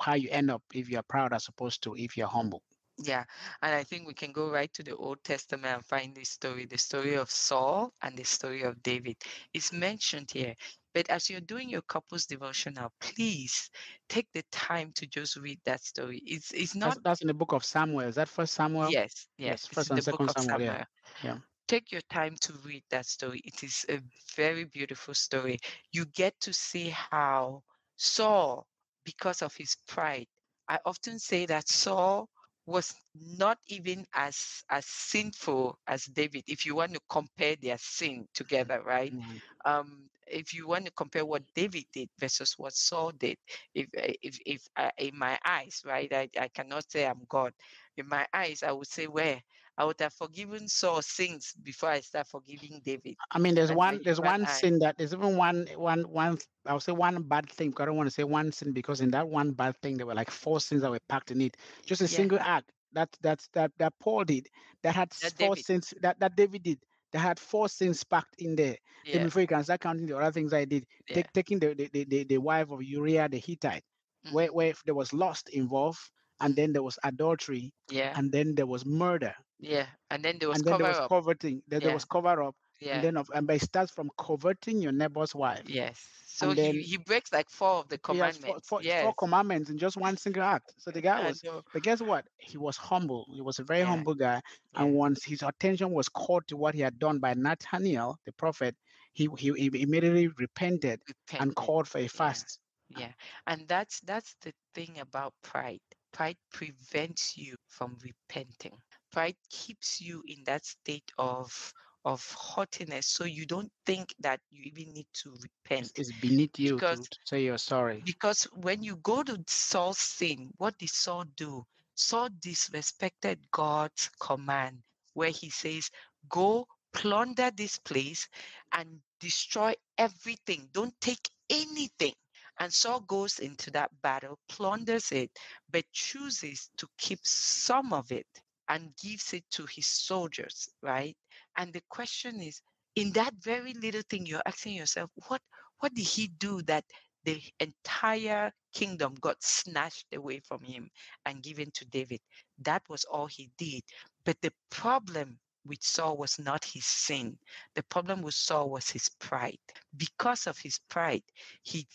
how 0.00 0.14
you 0.14 0.28
end 0.30 0.50
up 0.50 0.62
if 0.74 0.88
you're 0.88 1.02
proud 1.02 1.32
as 1.32 1.48
opposed 1.48 1.82
to 1.84 1.94
if 1.96 2.16
you're 2.16 2.28
humble? 2.28 2.62
Yeah, 3.02 3.24
and 3.62 3.74
I 3.74 3.82
think 3.82 4.06
we 4.06 4.12
can 4.12 4.32
go 4.32 4.50
right 4.50 4.72
to 4.74 4.82
the 4.82 4.94
Old 4.94 5.24
Testament 5.24 5.74
and 5.74 5.86
find 5.86 6.14
this 6.14 6.28
story, 6.28 6.66
the 6.66 6.76
story 6.76 7.14
of 7.14 7.30
Saul 7.30 7.94
and 8.02 8.14
the 8.14 8.24
story 8.24 8.62
of 8.62 8.82
David. 8.82 9.16
It's 9.54 9.72
mentioned 9.72 10.30
here. 10.30 10.54
But 10.92 11.08
as 11.08 11.30
you're 11.30 11.40
doing 11.40 11.70
your 11.70 11.82
couples 11.82 12.26
devotional, 12.26 12.92
please 13.00 13.70
take 14.08 14.26
the 14.34 14.42
time 14.50 14.92
to 14.96 15.06
just 15.06 15.36
read 15.36 15.60
that 15.64 15.82
story. 15.82 16.20
It's 16.26 16.52
it's 16.52 16.74
not 16.74 17.02
that's 17.02 17.22
in 17.22 17.28
the 17.28 17.34
book 17.34 17.52
of 17.52 17.64
Samuel. 17.64 18.00
Is 18.00 18.16
that 18.16 18.28
first 18.28 18.52
Samuel? 18.54 18.90
yes, 18.90 19.28
yes, 19.38 19.48
yes, 19.62 19.66
first 19.66 19.90
and 19.90 20.02
second 20.02 20.28
of 20.28 20.42
Samuel, 20.42 20.60
yeah, 20.60 20.84
Samuel. 21.22 21.38
yeah. 21.40 21.49
Take 21.70 21.92
your 21.92 22.02
time 22.10 22.36
to 22.42 22.54
read 22.64 22.84
that 22.90 23.06
story. 23.06 23.42
It 23.46 23.64
is 23.64 23.86
a 23.90 24.00
very 24.36 24.64
beautiful 24.64 25.14
story. 25.14 25.58
You 25.92 26.06
get 26.06 26.40
to 26.42 26.52
see 26.54 26.90
how 26.90 27.64
Saul, 27.96 28.68
because 29.04 29.42
of 29.42 29.56
his 29.56 29.76
pride, 29.88 30.28
I 30.68 30.80
often 30.86 31.18
say 31.20 31.46
that 31.46 31.68
Saul 31.68 32.28
was 32.66 32.94
not 33.14 33.58
even 33.68 34.06
as 34.14 34.64
as 34.70 34.86
sinful 34.86 35.78
as 35.86 36.06
David. 36.06 36.44
If 36.48 36.66
you 36.66 36.76
want 36.76 36.94
to 36.94 37.00
compare 37.08 37.56
their 37.56 37.78
sin 37.78 38.28
together, 38.34 38.82
right? 38.82 39.14
Mhm. 39.14 39.40
um 39.64 40.10
if 40.30 40.54
you 40.54 40.68
want 40.68 40.86
to 40.86 40.92
compare 40.92 41.24
what 41.26 41.42
David 41.54 41.84
did 41.92 42.08
versus 42.18 42.54
what 42.58 42.74
Saul 42.74 43.12
did, 43.12 43.38
if 43.74 43.86
uh, 43.98 44.12
if 44.22 44.38
if 44.46 44.66
uh, 44.76 44.90
in 44.98 45.18
my 45.18 45.38
eyes, 45.44 45.82
right, 45.86 46.12
I, 46.12 46.28
I 46.38 46.48
cannot 46.48 46.90
say 46.90 47.06
I'm 47.06 47.24
God. 47.28 47.52
In 47.96 48.08
my 48.08 48.26
eyes, 48.32 48.62
I 48.62 48.72
would 48.72 48.86
say 48.88 49.06
where 49.06 49.42
I 49.76 49.84
would 49.84 50.00
have 50.00 50.14
forgiven 50.14 50.68
Saul 50.68 51.02
sins 51.02 51.54
before 51.62 51.90
I 51.90 52.00
start 52.00 52.28
forgiving 52.28 52.80
David. 52.84 53.16
I 53.32 53.38
mean, 53.38 53.54
there's 53.54 53.72
my 53.72 53.74
one 53.74 54.00
there's 54.04 54.20
one 54.20 54.46
eye. 54.46 54.46
sin 54.46 54.78
that 54.80 54.98
there's 54.98 55.12
even 55.14 55.36
one 55.36 55.66
one 55.76 56.02
one 56.10 56.38
I'll 56.66 56.80
say 56.80 56.92
one 56.92 57.22
bad 57.22 57.48
thing. 57.50 57.74
I 57.78 57.84
don't 57.84 57.96
want 57.96 58.06
to 58.08 58.10
say 58.14 58.24
one 58.24 58.52
sin 58.52 58.72
because 58.72 59.00
in 59.00 59.10
that 59.12 59.28
one 59.28 59.52
bad 59.52 59.76
thing 59.82 59.96
there 59.96 60.06
were 60.06 60.14
like 60.14 60.30
four 60.30 60.60
sins 60.60 60.82
that 60.82 60.90
were 60.90 61.00
packed 61.08 61.30
in 61.30 61.40
it. 61.40 61.56
Just 61.84 62.02
a 62.02 62.08
Yeah. 62.08 62.08
single 62.08 62.38
act 62.40 62.72
that 62.92 63.10
that 63.22 63.46
that 63.52 63.72
that 63.78 63.94
Paul 64.00 64.24
did 64.24 64.48
that 64.82 64.94
had 64.94 65.12
That 65.22 65.36
four 65.36 65.56
David. 65.56 65.56
sins 65.56 65.94
that 66.00 66.18
that 66.20 66.36
David 66.36 66.62
did 66.62 66.78
that 67.12 67.18
had 67.20 67.38
four 67.38 67.68
sins 67.68 68.04
packed 68.04 68.34
in 68.38 68.56
there. 68.56 68.76
Then 69.10 69.22
Yeah, 69.22 69.24
before 69.24 69.42
you 69.42 69.48
can 69.48 69.64
start 69.64 69.80
counting 69.80 70.06
the 70.06 70.16
other 70.16 70.32
things 70.32 70.52
I 70.52 70.64
did, 70.64 70.86
yeah, 71.08 71.14
take, 71.14 71.32
taking 71.32 71.58
the, 71.58 71.74
the, 71.74 72.04
the, 72.04 72.24
the, 72.24 72.38
wife 72.38 72.70
of 72.70 72.82
Uriah 72.82 73.28
the 73.28 73.38
Hittite, 73.38 73.84
where, 74.28 74.48
mhm, 74.48 74.52
where 74.52 74.74
there 74.84 74.94
was 74.94 75.12
lust 75.12 75.48
involved, 75.50 76.00
and 76.40 76.54
then 76.56 76.72
there 76.72 76.82
was 76.82 76.98
adultery, 77.04 77.72
yeah, 77.90 78.16
and 78.16 78.32
then 78.32 78.54
there 78.54 78.66
was 78.66 78.84
murder, 78.86 79.34
yeah. 79.60 79.86
And 80.10 80.24
then 80.24 80.38
there 80.38 80.48
was 80.48 80.58
and 80.58 80.64
then 80.64 80.76
there 80.76 80.86
was 80.86 81.00
up. 81.00 81.12
coveting, 81.12 81.62
then 81.68 81.82
there 81.82 81.92
was 81.92 82.04
cover 82.04 82.42
up, 82.42 82.56
yeah, 82.80 82.92
and 82.92 83.02
then 83.02 83.16
of 83.16 83.30
and 83.34 83.46
but 83.46 83.56
it 83.56 83.62
starts 83.62 83.90
from 83.92 84.10
coveting 84.18 84.80
your 84.80 84.92
neighbor's 84.92 85.34
wife. 85.34 85.66
yes. 85.66 85.98
So 86.26 86.50
And 86.50 86.54
he 86.54 86.82
then 86.82 86.84
he 86.84 86.96
breaks 86.96 87.32
like 87.32 87.50
four 87.50 87.78
of 87.80 87.88
the 87.88 87.98
four, 88.08 88.32
commandments. 88.32 88.68
four, 88.68 88.80
four 88.88 89.14
Yes. 89.14 89.14
commandments 89.14 89.70
in 89.70 89.78
just 89.78 89.96
one 89.96 90.16
single 90.16 90.42
act. 90.42 90.72
So 90.78 90.90
the 90.90 91.00
guy 91.00 91.18
was, 91.18 91.44
but 91.72 91.82
guess 91.82 92.00
what? 92.02 92.26
He 92.38 92.56
was 92.58 92.76
humble. 92.76 93.26
He 93.34 93.40
was 93.40 93.58
a 93.58 93.64
very 93.64 93.82
Yeah, 93.82 93.82
humble 93.82 94.14
guy. 94.14 94.40
yeah. 94.72 94.76
And 94.76 94.94
once 94.94 95.24
his 95.24 95.42
attention 95.42 95.90
was 95.90 96.08
called 96.08 96.46
to 96.48 96.56
what 96.56 96.74
he 96.74 96.80
had 96.80 96.98
done 96.98 97.18
by 97.18 97.34
Nathaniel, 97.34 98.18
the 98.24 98.32
prophet, 98.32 98.76
he, 99.12 99.28
he, 99.38 99.52
he 99.52 99.82
immediately 99.82 100.28
repented 100.28 101.00
and 101.38 101.54
called 101.54 101.88
for 101.88 101.98
a 101.98 102.08
Yeah. 102.12 102.42
fast. 102.42 102.58
Yeah, 102.88 103.12
and 103.46 103.68
that's 103.68 104.00
that's 104.00 104.34
the 104.42 104.52
thing 104.74 104.98
about 104.98 105.34
pride. 105.42 105.80
Pride 106.12 106.36
prevents 106.52 107.36
you 107.36 107.56
from 107.68 107.98
repenting. 108.02 108.78
Pride 109.12 109.36
keeps 109.50 110.00
you 110.00 110.22
in 110.26 110.44
that 110.44 110.64
state 110.64 111.10
of 111.18 111.72
of 112.04 112.24
haughtiness, 112.32 113.06
so 113.06 113.24
you 113.24 113.46
don't 113.46 113.70
think 113.86 114.14
that 114.20 114.40
you 114.50 114.62
even 114.74 114.92
need 114.94 115.06
to 115.12 115.34
repent. 115.42 115.90
it's 115.96 116.12
beneath 116.12 116.58
you 116.58 116.80
to, 116.80 116.84
Because 116.86 117.08
to 117.08 117.18
say 117.24 117.42
you're 117.44 117.58
sorry. 117.58 118.02
because 118.04 118.44
when 118.54 118.82
you 118.82 118.96
go 118.96 119.22
to 119.22 119.42
Saul's 119.46 119.98
sin, 119.98 120.50
what 120.58 120.76
did 120.78 120.90
Saul 120.90 121.24
do? 121.36 121.64
Saul 121.94 122.28
disrespected 122.30 123.38
God's 123.52 124.10
command, 124.20 124.78
where 125.14 125.30
he 125.30 125.50
says, 125.50 125.90
Go 126.28 126.66
plunder 126.92 127.50
this 127.54 127.78
place 127.78 128.28
and 128.72 129.00
destroy 129.20 129.74
everything. 129.98 130.68
Don't 130.72 130.98
take 131.00 131.28
anything. 131.50 132.14
And 132.58 132.72
Saul 132.72 133.00
goes 133.00 133.38
into 133.38 133.70
that 133.72 133.90
battle, 134.02 134.38
plunders 134.48 135.12
it, 135.12 135.30
but 135.70 135.84
chooses 135.92 136.70
to 136.78 136.86
keep 136.98 137.20
some 137.22 137.92
of 137.92 138.10
it 138.12 138.26
and 138.68 138.94
gives 138.96 139.32
it 139.32 139.44
to 139.52 139.66
his 139.66 139.86
soldiers, 139.86 140.68
right? 140.82 141.16
And 141.60 141.74
the 141.74 141.82
question 141.90 142.40
is, 142.40 142.62
in 142.96 143.12
that 143.12 143.34
very 143.34 143.74
little 143.74 144.00
thing, 144.08 144.24
you're 144.24 144.42
asking 144.46 144.76
yourself, 144.76 145.10
what 145.28 145.42
what 145.80 145.94
did 145.94 146.06
he 146.06 146.28
do 146.28 146.62
that 146.62 146.84
the 147.24 147.42
entire 147.60 148.50
kingdom 148.72 149.14
got 149.20 149.42
snatched 149.42 150.06
away 150.14 150.40
from 150.40 150.62
him 150.62 150.90
and 151.26 151.42
given 151.42 151.70
to 151.72 151.84
David? 151.84 152.22
That 152.60 152.88
was 152.88 153.04
all 153.04 153.26
he 153.26 153.50
did. 153.58 153.82
But 154.24 154.40
the 154.40 154.52
problem 154.70 155.38
with 155.66 155.82
Saul 155.82 156.16
was 156.16 156.38
not 156.38 156.64
his 156.64 156.86
sin. 156.86 157.38
The 157.74 157.82
problem 157.82 158.22
with 158.22 158.34
Saul 158.34 158.70
was 158.70 158.88
his 158.88 159.10
pride. 159.18 159.58
Because 159.98 160.46
of 160.46 160.56
his 160.58 160.78
pride, 160.88 161.24
he 161.62 161.86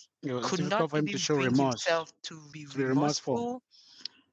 could 0.41 0.61
not 0.61 0.93
even 0.93 1.27
bring 1.33 1.47
remorse. 1.47 1.85
himself 1.85 2.11
to 2.23 2.49
be 2.51 2.65
to 2.69 2.77
be 2.77 2.83
remorseful. 2.83 3.35
remorseful, 3.35 3.63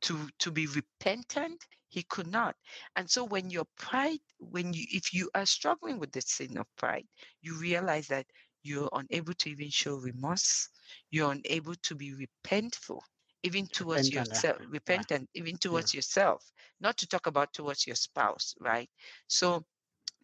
to 0.03 0.29
to 0.41 0.51
be 0.51 0.67
repentant. 0.67 1.67
He 1.93 2.05
could 2.05 2.29
not. 2.29 2.57
And 2.97 3.11
so 3.11 3.25
when 3.25 3.51
your 3.51 3.67
pride, 3.77 4.21
when 4.41 4.75
you 4.75 4.87
if 4.93 5.15
you 5.15 5.31
are 5.35 5.47
struggling 5.47 6.01
with 6.01 6.13
the 6.13 6.23
sin 6.23 6.59
of 6.59 6.67
pride, 6.77 7.09
you 7.43 7.55
realize 7.61 8.09
that 8.09 8.27
you're 8.63 8.91
unable 8.93 9.35
to 9.35 9.51
even 9.51 9.71
show 9.71 9.97
remorse. 9.97 10.71
You're 11.11 11.33
unable 11.33 11.77
to 11.77 11.97
be 11.97 12.15
repentful, 12.15 13.03
even 13.45 13.69
towards 13.69 14.11
Repentant, 14.11 14.29
yeah. 14.29 14.33
yourself, 14.33 14.59
repentant, 14.69 15.31
even 15.35 15.59
towards 15.59 15.95
yourself, 15.95 16.53
not 16.81 16.99
to 16.99 17.07
talk 17.09 17.27
about 17.27 17.55
towards 17.55 17.87
your 17.87 17.97
spouse, 17.97 18.55
right? 18.61 18.91
So 19.29 19.67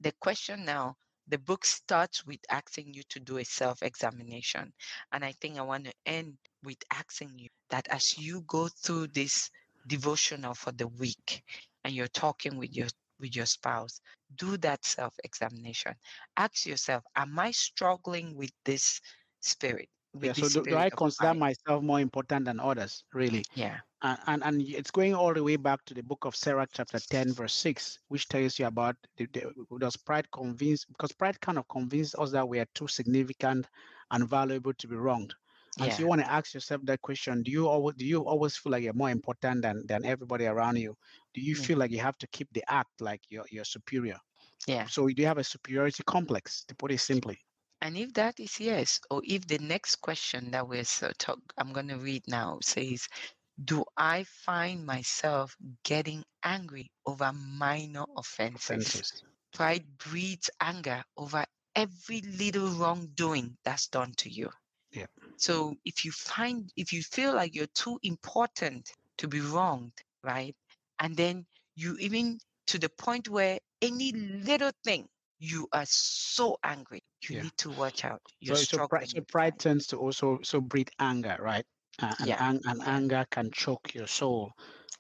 the 0.01 0.13
question 0.13 0.65
now, 0.65 0.97
the 1.29 1.39
book 1.39 1.65
starts 1.67 2.27
with 2.27 2.41
asking 2.51 2.95
you 2.95 3.03
to 3.11 3.21
do 3.21 3.39
a 3.39 3.45
self 3.45 3.83
examination. 3.83 4.73
And 5.13 5.25
I 5.25 5.33
think 5.33 5.59
I 5.59 5.63
want 5.63 5.85
to 5.87 5.95
end 6.07 6.39
with 6.63 6.79
asking 6.91 7.39
you 7.39 7.49
that 7.71 7.89
as 7.89 8.19
you 8.19 8.43
go 8.43 8.69
through 8.69 9.09
this 9.09 9.51
devotional 9.89 10.55
for 10.55 10.73
the 10.73 10.89
week 10.89 11.43
and 11.85 11.95
you're 11.95 12.09
talking 12.09 12.57
with 12.57 12.75
your 12.75 12.89
with 13.21 13.35
your 13.35 13.47
spouse 13.47 14.01
do 14.37 14.57
that 14.59 14.85
self 14.85 15.15
examination 15.25 15.95
ask 16.37 16.67
yourself 16.67 17.03
am 17.17 17.39
i 17.39 17.51
struggling 17.51 18.37
with 18.37 18.53
this 18.65 19.01
spirit 19.41 19.89
with 20.15 20.39
Yeah. 20.39 20.49
So 20.49 20.63
do, 20.63 20.71
do 20.71 20.77
I 20.77 20.91
consider 20.91 21.29
pride. 21.31 21.39
myself 21.39 21.83
more 21.83 22.01
important 22.01 22.47
than 22.47 22.61
others? 22.61 23.05
Really? 23.13 23.45
Yeah. 23.55 23.79
and, 24.03 24.19
and 24.27 24.45
and 24.45 24.63
it's 24.63 24.91
going 24.91 25.15
all 25.15 25.35
the 25.35 25.43
way 25.43 25.57
back 25.57 25.85
to 25.87 25.95
the 25.95 26.03
book 26.03 26.25
of 26.25 26.37
Sirach, 26.37 26.71
chapter 26.73 26.99
10 26.99 27.33
verse 27.35 27.55
6 27.55 27.99
which 28.09 28.29
tells 28.29 28.59
you 28.59 28.67
about 28.67 28.97
the, 29.17 29.27
the, 29.33 29.53
does 29.79 29.97
pride 29.97 30.31
convince 30.33 30.85
because 30.85 31.13
pride 31.13 31.41
kind 31.41 31.59
of 31.59 31.67
convinced 31.69 32.15
us 32.19 32.31
that 32.31 32.49
we 32.49 32.59
are 32.59 32.69
too 32.75 32.89
significant 32.89 33.67
and 34.11 34.29
valuable 34.29 34.73
to 34.75 34.89
be 34.89 34.97
wronged 34.97 35.35
and 35.81 35.93
so 35.93 36.01
Yeah. 36.01 36.03
you 36.03 36.09
want 36.09 36.21
to 36.21 36.31
ask 36.31 36.55
yourself 36.55 36.81
that 36.85 37.01
question 37.01 37.43
do 37.43 37.51
you 37.51 37.69
always 37.69 37.97
do 37.97 38.05
you 38.07 38.25
always 38.25 38.57
feel 38.57 38.73
like 38.73 38.83
you're 38.83 38.93
more 39.03 39.11
important 39.11 39.63
than 39.63 39.85
than 39.87 40.05
everybody 40.05 40.47
around 40.47 40.77
you 40.77 40.95
do 41.35 41.41
you 41.41 41.55
Yeah. 41.55 41.67
feel 41.67 41.79
like 41.79 41.91
you 41.91 42.01
have 42.01 42.19
to 42.19 42.27
keep 42.29 42.49
the 42.53 42.65
act 42.71 43.01
like 43.01 43.21
you're, 43.31 43.47
you're 43.51 43.65
superior 43.65 44.19
Yeah. 44.67 44.89
so 44.89 45.07
do 45.09 45.23
you 45.23 45.27
have 45.29 45.39
a 45.39 45.45
superiority 45.45 46.03
complex 46.07 46.65
to 46.65 46.75
put 46.75 46.93
it 46.93 46.99
simply 47.01 47.39
And 47.81 47.97
if 47.97 48.13
that 48.15 48.39
is 48.39 48.61
yes, 48.61 49.01
or 49.11 49.21
if 49.25 49.47
the 49.49 49.59
next 49.59 49.97
question 49.97 50.53
that 50.53 50.69
we're 50.69 50.85
so 50.85 51.11
talk, 51.19 51.41
I'm 51.57 51.73
going 51.73 51.89
to 51.89 51.99
read 51.99 52.23
now 52.29 52.61
says, 52.63 53.09
Do 53.63 53.85
I 53.97 54.25
find 54.25 54.87
myself 54.87 55.57
getting 55.83 56.25
angry 56.43 56.91
over 57.07 57.33
minor 57.33 58.07
offenses? 58.17 58.95
offenses 58.95 59.25
Pride 59.53 59.99
breeds 59.99 60.51
anger 60.61 61.05
over 61.17 61.45
every 61.75 62.21
little 62.23 62.69
wrongdoing 62.71 63.59
that's 63.65 63.89
done 63.89 64.15
to 64.19 64.31
you. 64.31 64.51
Yeah. 64.93 65.07
So 65.41 65.75
if 65.85 66.05
you 66.05 66.13
find, 66.13 66.71
if 66.77 66.93
you 66.93 67.03
feel 67.03 67.35
like 67.35 67.55
you're 67.55 67.67
too 67.75 67.99
important 68.03 68.93
to 69.19 69.29
be 69.29 69.41
wronged, 69.41 69.93
right? 70.23 70.57
And 70.99 71.17
then 71.17 71.47
you 71.75 71.97
even 71.99 72.39
to 72.67 72.79
the 72.79 72.89
point 72.91 73.29
where 73.29 73.59
any 73.83 74.13
little 74.13 74.73
thing 74.85 75.09
you 75.39 75.69
are 75.73 75.87
so 75.87 76.59
angry, 76.63 77.03
you 77.29 77.35
Yeah. 77.35 77.45
need 77.45 77.57
to 77.59 77.71
watch 77.71 78.05
out. 78.05 78.23
You're 78.41 78.55
so 78.55 78.65
so 78.65 78.81
pride, 78.81 79.09
so 79.09 79.21
pride 79.23 79.59
tends 79.59 79.87
to 79.89 79.97
also 79.97 80.41
so 80.43 80.61
breed 80.61 80.91
anger 80.99 81.37
right 81.41 81.67
uh, 82.01 82.15
and, 82.21 82.35
Yeah, 82.35 82.41
ang- 82.41 82.61
and 82.65 82.83
anger 82.85 83.25
can 83.31 83.51
choke 83.53 83.95
your 83.95 84.07
soul 84.09 84.53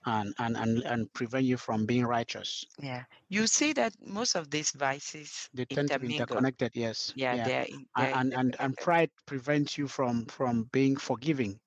and, 0.07 0.35
and 0.39 0.57
and 0.57 0.83
and 0.85 1.13
prevent 1.13 1.45
you 1.45 1.57
from 1.57 1.87
being 1.87 2.05
righteous. 2.07 2.65
Yeah. 2.81 3.05
You 3.29 3.47
see 3.47 3.73
that 3.75 3.95
most 4.01 4.35
of 4.37 4.51
these 4.51 4.73
vices 4.73 5.51
they 5.55 5.65
tend 5.65 5.91
to 5.93 5.99
be 6.01 6.07
interconnected 6.09 6.73
yes. 6.75 7.15
Yeah, 7.15 7.37
yeah. 7.37 7.45
they're 7.45 7.65
in, 7.65 7.87
they're 7.97 8.19
and 8.21 8.33
and 8.35 8.57
and 8.59 8.77
pride 8.79 9.11
prevents 9.27 9.77
you 9.79 9.87
from 9.89 10.27
from 10.27 10.65
being 10.73 10.97
forgiving 10.97 11.59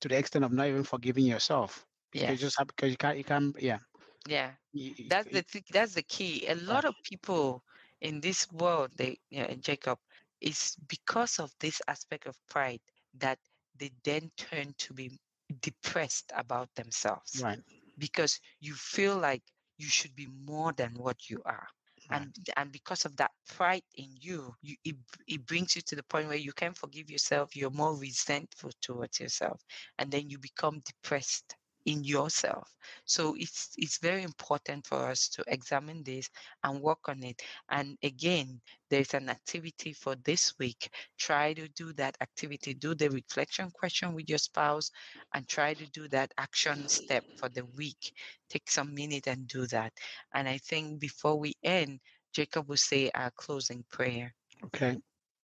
to 0.00 0.08
the 0.08 0.16
extent 0.18 0.44
of 0.44 0.52
not 0.52 0.66
even 0.68 0.84
forgiving 0.84 1.26
yourself 1.26 1.86
because 2.12 2.28
you 2.30 2.36
just 2.36 2.58
have 2.58 2.68
because 2.68 2.90
you 2.90 2.96
can't 2.96 3.18
you 3.18 3.24
can't 3.24 3.56
yeah. 3.60 3.78
Yeah. 4.26 4.52
you- 4.72 4.94
That's 5.08 5.28
you- 5.28 5.30
the 5.30 5.42
th- 5.42 5.64
that's 5.70 5.94
the 5.94 6.02
key. 6.02 6.46
A 6.46 6.54
lot 6.54 6.84
of 6.84 6.94
people 7.02 7.64
in 8.00 8.20
this 8.20 8.50
world, 8.52 8.92
they 8.96 9.18
yeah, 9.30 9.52
Jacob, 9.54 9.98
is 10.40 10.76
because 10.88 11.38
of 11.38 11.52
this 11.60 11.80
aspect 11.88 12.26
of 12.26 12.36
pride 12.48 12.80
that 13.14 13.38
they 13.76 13.90
then 14.04 14.30
turn 14.36 14.74
to 14.78 14.94
be 14.94 15.18
depressed 15.60 16.32
about 16.34 16.68
themselves 16.74 17.42
right 17.42 17.60
because 17.98 18.40
you 18.60 18.74
feel 18.74 19.16
like 19.16 19.42
you 19.78 19.88
should 19.88 20.14
be 20.14 20.28
more 20.44 20.72
than 20.72 20.90
what 20.94 21.28
you 21.28 21.42
are. 21.44 21.66
Right. 22.10 22.20
And 22.20 22.36
and 22.56 22.72
because 22.72 23.04
of 23.06 23.16
that 23.16 23.30
pride 23.48 23.82
in 23.96 24.10
you, 24.20 24.54
you 24.62 24.76
it, 24.84 24.96
it 25.26 25.46
brings 25.46 25.74
you 25.74 25.82
to 25.82 25.96
the 25.96 26.02
point 26.04 26.28
where 26.28 26.36
you 26.36 26.52
can't 26.52 26.76
forgive 26.76 27.10
yourself. 27.10 27.56
You're 27.56 27.70
more 27.70 27.96
resentful 27.96 28.70
towards 28.82 29.20
yourself, 29.20 29.62
and 29.98 30.10
then 30.10 30.28
you 30.28 30.38
become 30.38 30.82
depressed 30.84 31.56
in 31.86 32.04
yourself. 32.04 32.68
So 33.04 33.34
it's 33.38 33.74
it's 33.78 33.98
very 33.98 34.22
important 34.22 34.86
for 34.86 35.06
us 35.08 35.28
to 35.30 35.44
examine 35.48 36.02
this 36.04 36.28
and 36.62 36.80
work 36.80 37.08
on 37.08 37.22
it. 37.24 37.42
And 37.70 37.96
again, 38.02 38.60
there's 38.90 39.14
an 39.14 39.28
activity 39.28 39.92
for 39.92 40.16
this 40.24 40.54
week. 40.58 40.90
Try 41.18 41.54
to 41.54 41.68
do 41.68 41.92
that 41.94 42.16
activity. 42.20 42.74
Do 42.74 42.94
the 42.94 43.10
reflection 43.10 43.70
question 43.70 44.14
with 44.14 44.28
your 44.28 44.38
spouse 44.38 44.90
and 45.34 45.46
try 45.48 45.74
to 45.74 45.86
do 45.88 46.08
that 46.08 46.32
action 46.38 46.88
step 46.88 47.24
for 47.36 47.48
the 47.48 47.64
week. 47.76 48.12
Take 48.48 48.70
some 48.70 48.94
minute 48.94 49.26
and 49.26 49.46
do 49.48 49.66
that. 49.68 49.92
And 50.34 50.48
I 50.48 50.58
think 50.58 51.00
before 51.00 51.38
we 51.38 51.54
end, 51.62 52.00
Jacob 52.32 52.68
will 52.68 52.76
say 52.76 53.10
our 53.14 53.30
closing 53.30 53.84
prayer. 53.90 54.34
okay 54.64 54.96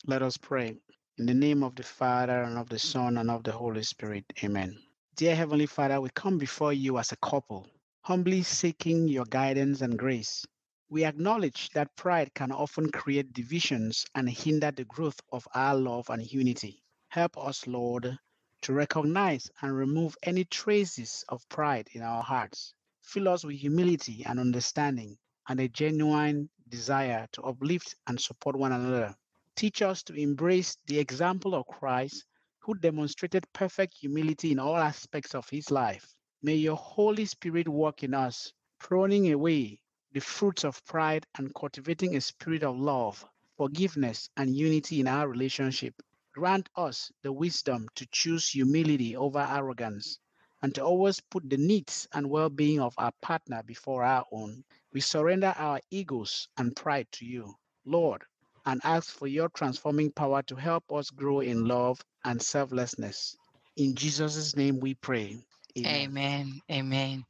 let 0.06 0.22
us 0.22 0.36
pray 0.36 0.76
in 1.18 1.26
the 1.26 1.34
name 1.34 1.62
of 1.62 1.74
the 1.76 1.82
father 1.82 2.42
and 2.42 2.58
of 2.58 2.68
the 2.68 2.78
son 2.78 3.18
and 3.18 3.30
of 3.30 3.42
the 3.44 3.52
holy 3.52 3.82
spirit 3.82 4.24
amen 4.44 4.78
dear 5.16 5.34
heavenly 5.36 5.66
father 5.66 6.00
we 6.00 6.08
come 6.14 6.38
before 6.38 6.72
you 6.72 6.98
as 6.98 7.12
a 7.12 7.16
couple 7.16 7.66
humbly 8.02 8.42
seeking 8.42 9.06
your 9.06 9.26
guidance 9.26 9.82
and 9.82 9.98
grace. 9.98 10.44
We 10.88 11.04
acknowledge 11.04 11.68
that 11.70 11.94
pride 11.94 12.32
can 12.34 12.50
often 12.50 12.90
create 12.90 13.32
divisions 13.32 14.06
and 14.14 14.28
hinder 14.28 14.70
the 14.70 14.84
growth 14.84 15.20
of 15.30 15.46
our 15.54 15.76
love 15.76 16.08
and 16.10 16.32
unity. 16.32 16.82
Help 17.08 17.36
us 17.38 17.66
lord 17.66 18.18
to 18.62 18.72
recognize 18.72 19.50
and 19.60 19.76
remove 19.76 20.16
any 20.22 20.44
traces 20.44 21.24
of 21.28 21.48
pride 21.48 21.88
in 21.92 22.02
our 22.02 22.22
hearts. 22.22 22.74
Fill 23.02 23.28
us 23.28 23.44
with 23.44 23.56
humility 23.56 24.24
and 24.26 24.40
understanding 24.40 25.16
and 25.48 25.60
a 25.60 25.68
genuine 25.68 26.48
desire 26.68 27.28
to 27.32 27.42
uplift 27.42 27.94
and 28.06 28.20
support 28.20 28.56
one 28.56 28.72
another. 28.72 29.14
Teach 29.56 29.82
us 29.82 30.02
to 30.04 30.14
embrace 30.14 30.76
the 30.86 30.98
example 30.98 31.54
of 31.54 31.66
Christ, 31.66 32.24
who 32.62 32.74
demonstrated 32.74 33.50
perfect 33.54 33.94
humility 33.96 34.52
in 34.52 34.58
all 34.58 34.76
aspects 34.76 35.34
of 35.34 35.48
his 35.48 35.70
life. 35.70 36.14
May 36.42 36.56
your 36.56 36.76
Holy 36.76 37.24
Spirit 37.24 37.66
work 37.68 38.02
in 38.02 38.12
us, 38.12 38.52
pruning 38.78 39.32
away 39.32 39.80
the 40.12 40.20
fruits 40.20 40.64
of 40.64 40.84
pride 40.84 41.26
and 41.36 41.54
cultivating 41.54 42.16
a 42.16 42.20
spirit 42.20 42.62
of 42.62 42.78
love, 42.78 43.24
forgiveness, 43.56 44.28
and 44.36 44.54
unity 44.54 45.00
in 45.00 45.08
our 45.08 45.28
relationship. 45.28 45.94
Grant 46.34 46.68
us 46.76 47.10
the 47.22 47.32
wisdom 47.32 47.88
to 47.94 48.06
choose 48.12 48.50
humility 48.50 49.16
over 49.16 49.40
arrogance 49.40 50.18
and 50.62 50.74
to 50.74 50.84
always 50.84 51.20
put 51.20 51.48
the 51.48 51.56
needs 51.56 52.06
and 52.12 52.28
well 52.28 52.50
being 52.50 52.80
of 52.80 52.94
our 52.98 53.12
partner 53.22 53.62
before 53.62 54.04
our 54.04 54.26
own. 54.32 54.64
We 54.92 55.00
surrender 55.00 55.54
our 55.56 55.80
egos 55.90 56.48
and 56.58 56.76
pride 56.76 57.08
to 57.12 57.24
you, 57.24 57.54
Lord 57.84 58.24
and 58.66 58.80
ask 58.84 59.10
for 59.10 59.26
your 59.26 59.48
transforming 59.50 60.10
power 60.12 60.42
to 60.42 60.56
help 60.56 60.92
us 60.92 61.10
grow 61.10 61.40
in 61.40 61.66
love 61.66 62.00
and 62.24 62.40
selflessness. 62.40 63.36
In 63.76 63.94
Jesus' 63.94 64.56
name 64.56 64.80
we 64.80 64.94
pray. 64.94 65.38
Amen. 65.78 66.10
Amen. 66.10 66.60
Amen. 66.70 67.24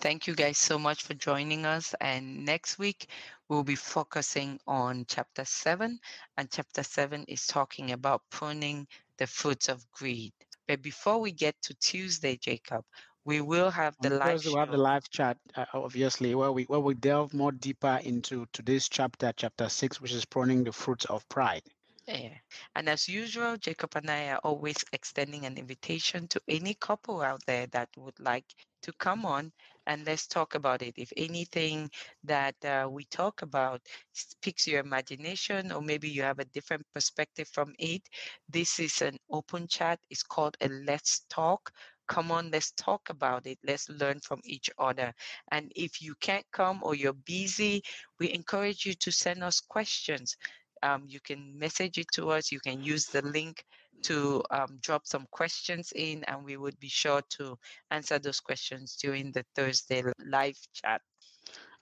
Thank 0.00 0.26
you 0.26 0.34
guys 0.34 0.58
so 0.58 0.78
much 0.78 1.02
for 1.02 1.14
joining 1.14 1.64
us. 1.64 1.94
And 2.00 2.44
next 2.44 2.78
week, 2.78 3.08
we'll 3.48 3.62
be 3.64 3.76
focusing 3.76 4.58
on 4.66 5.04
chapter 5.08 5.44
seven. 5.44 5.98
And 6.36 6.50
chapter 6.50 6.82
seven 6.82 7.24
is 7.28 7.46
talking 7.46 7.92
about 7.92 8.22
pruning 8.30 8.86
the 9.18 9.26
fruits 9.26 9.68
of 9.68 9.90
greed. 9.92 10.32
But 10.66 10.82
before 10.82 11.20
we 11.20 11.32
get 11.32 11.54
to 11.62 11.74
Tuesday, 11.74 12.36
Jacob, 12.36 12.84
we 13.24 13.40
will 13.40 13.70
have 13.70 13.96
the 14.00 14.10
live 14.10 14.42
we'll 14.44 14.58
have 14.58 14.70
the 14.70 14.76
live 14.76 15.08
chat, 15.10 15.38
uh, 15.56 15.64
obviously, 15.72 16.34
where 16.34 16.52
we 16.52 16.64
where 16.64 16.80
we 16.80 16.94
delve 16.94 17.32
more 17.32 17.52
deeper 17.52 18.00
into 18.04 18.46
today's 18.52 18.88
chapter, 18.88 19.32
chapter 19.36 19.68
six, 19.68 20.00
which 20.00 20.12
is 20.12 20.24
pruning 20.24 20.64
the 20.64 20.72
fruits 20.72 21.04
of 21.06 21.28
pride. 21.28 21.62
Yeah. 22.06 22.34
And 22.76 22.88
as 22.88 23.08
usual, 23.08 23.56
Jacob 23.56 23.96
and 23.96 24.10
I 24.10 24.28
are 24.28 24.40
always 24.44 24.76
extending 24.92 25.46
an 25.46 25.56
invitation 25.56 26.28
to 26.28 26.40
any 26.48 26.74
couple 26.74 27.22
out 27.22 27.40
there 27.46 27.66
that 27.68 27.88
would 27.96 28.20
like 28.20 28.44
to 28.82 28.92
come 28.98 29.24
on 29.24 29.50
and 29.86 30.06
let's 30.06 30.26
talk 30.26 30.54
about 30.54 30.82
it. 30.82 30.94
If 30.98 31.12
anything 31.16 31.90
that 32.24 32.56
uh, 32.64 32.88
we 32.90 33.04
talk 33.04 33.40
about 33.40 33.80
speaks 34.12 34.66
your 34.66 34.80
imagination, 34.80 35.72
or 35.72 35.80
maybe 35.80 36.08
you 36.08 36.22
have 36.22 36.38
a 36.38 36.44
different 36.46 36.84
perspective 36.92 37.48
from 37.48 37.74
it, 37.78 38.02
this 38.48 38.78
is 38.78 39.00
an 39.00 39.16
open 39.30 39.66
chat. 39.66 39.98
It's 40.10 40.22
called 40.22 40.56
a 40.60 40.68
Let's 40.68 41.20
Talk. 41.30 41.70
Come 42.06 42.30
on, 42.30 42.50
let's 42.50 42.72
talk 42.72 43.08
about 43.10 43.46
it. 43.46 43.58
Let's 43.64 43.88
learn 43.88 44.20
from 44.20 44.40
each 44.44 44.70
other. 44.78 45.12
And 45.50 45.72
if 45.74 46.02
you 46.02 46.14
can't 46.20 46.46
come 46.52 46.80
or 46.82 46.94
you're 46.94 47.12
busy, 47.12 47.82
we 48.20 48.32
encourage 48.32 48.84
you 48.84 48.94
to 48.94 49.10
send 49.10 49.42
us 49.42 49.60
questions 49.60 50.36
um, 50.84 51.04
you 51.08 51.18
can 51.20 51.58
message 51.58 51.98
it 51.98 52.06
to 52.12 52.30
us. 52.30 52.52
You 52.52 52.60
can 52.60 52.82
use 52.82 53.06
the 53.06 53.22
link 53.22 53.64
to 54.02 54.42
um, 54.50 54.78
drop 54.82 55.06
some 55.06 55.26
questions 55.30 55.92
in, 55.96 56.22
and 56.24 56.44
we 56.44 56.58
would 56.58 56.78
be 56.78 56.88
sure 56.88 57.22
to 57.38 57.58
answer 57.90 58.18
those 58.18 58.38
questions 58.38 58.96
during 58.96 59.32
the 59.32 59.44
Thursday 59.54 60.04
live 60.26 60.58
chat. 60.74 61.00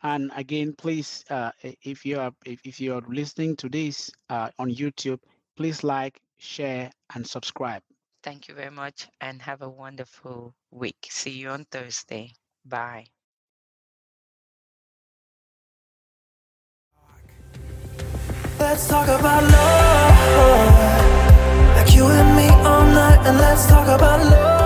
And 0.04 0.30
again, 0.37 0.74
please, 0.76 1.24
uh, 1.30 1.50
if 1.82 2.06
you 2.06 2.20
are 2.20 2.32
if, 2.44 2.61
if 2.64 2.80
you 2.80 2.94
are 2.94 3.02
listening 3.08 3.56
to 3.56 3.68
this 3.68 4.11
uh, 4.30 4.50
on 4.58 4.70
YouTube, 4.70 5.20
please 5.56 5.82
like, 5.82 6.20
share, 6.38 6.90
and 7.14 7.26
subscribe. 7.26 7.82
Thank 8.22 8.46
you 8.46 8.54
very 8.54 8.70
much, 8.70 9.08
and 9.20 9.42
have 9.42 9.62
a 9.62 9.68
wonderful 9.68 10.54
week. 10.70 11.08
See 11.11 11.32
you 11.32 11.50
on 11.50 11.64
Thursday. 11.64 12.35
Bye. 12.64 13.06
Let's 18.61 18.86
talk 18.88 19.09
about 19.09 19.42
love. 19.42 20.97
Like 21.76 21.94
you 21.94 22.07
and 22.07 22.36
me 22.36 22.49
all 22.49 22.84
night, 22.84 23.26
and 23.26 23.38
let's 23.38 23.66
talk 23.66 23.88
about 23.88 24.20
love. 24.20 24.61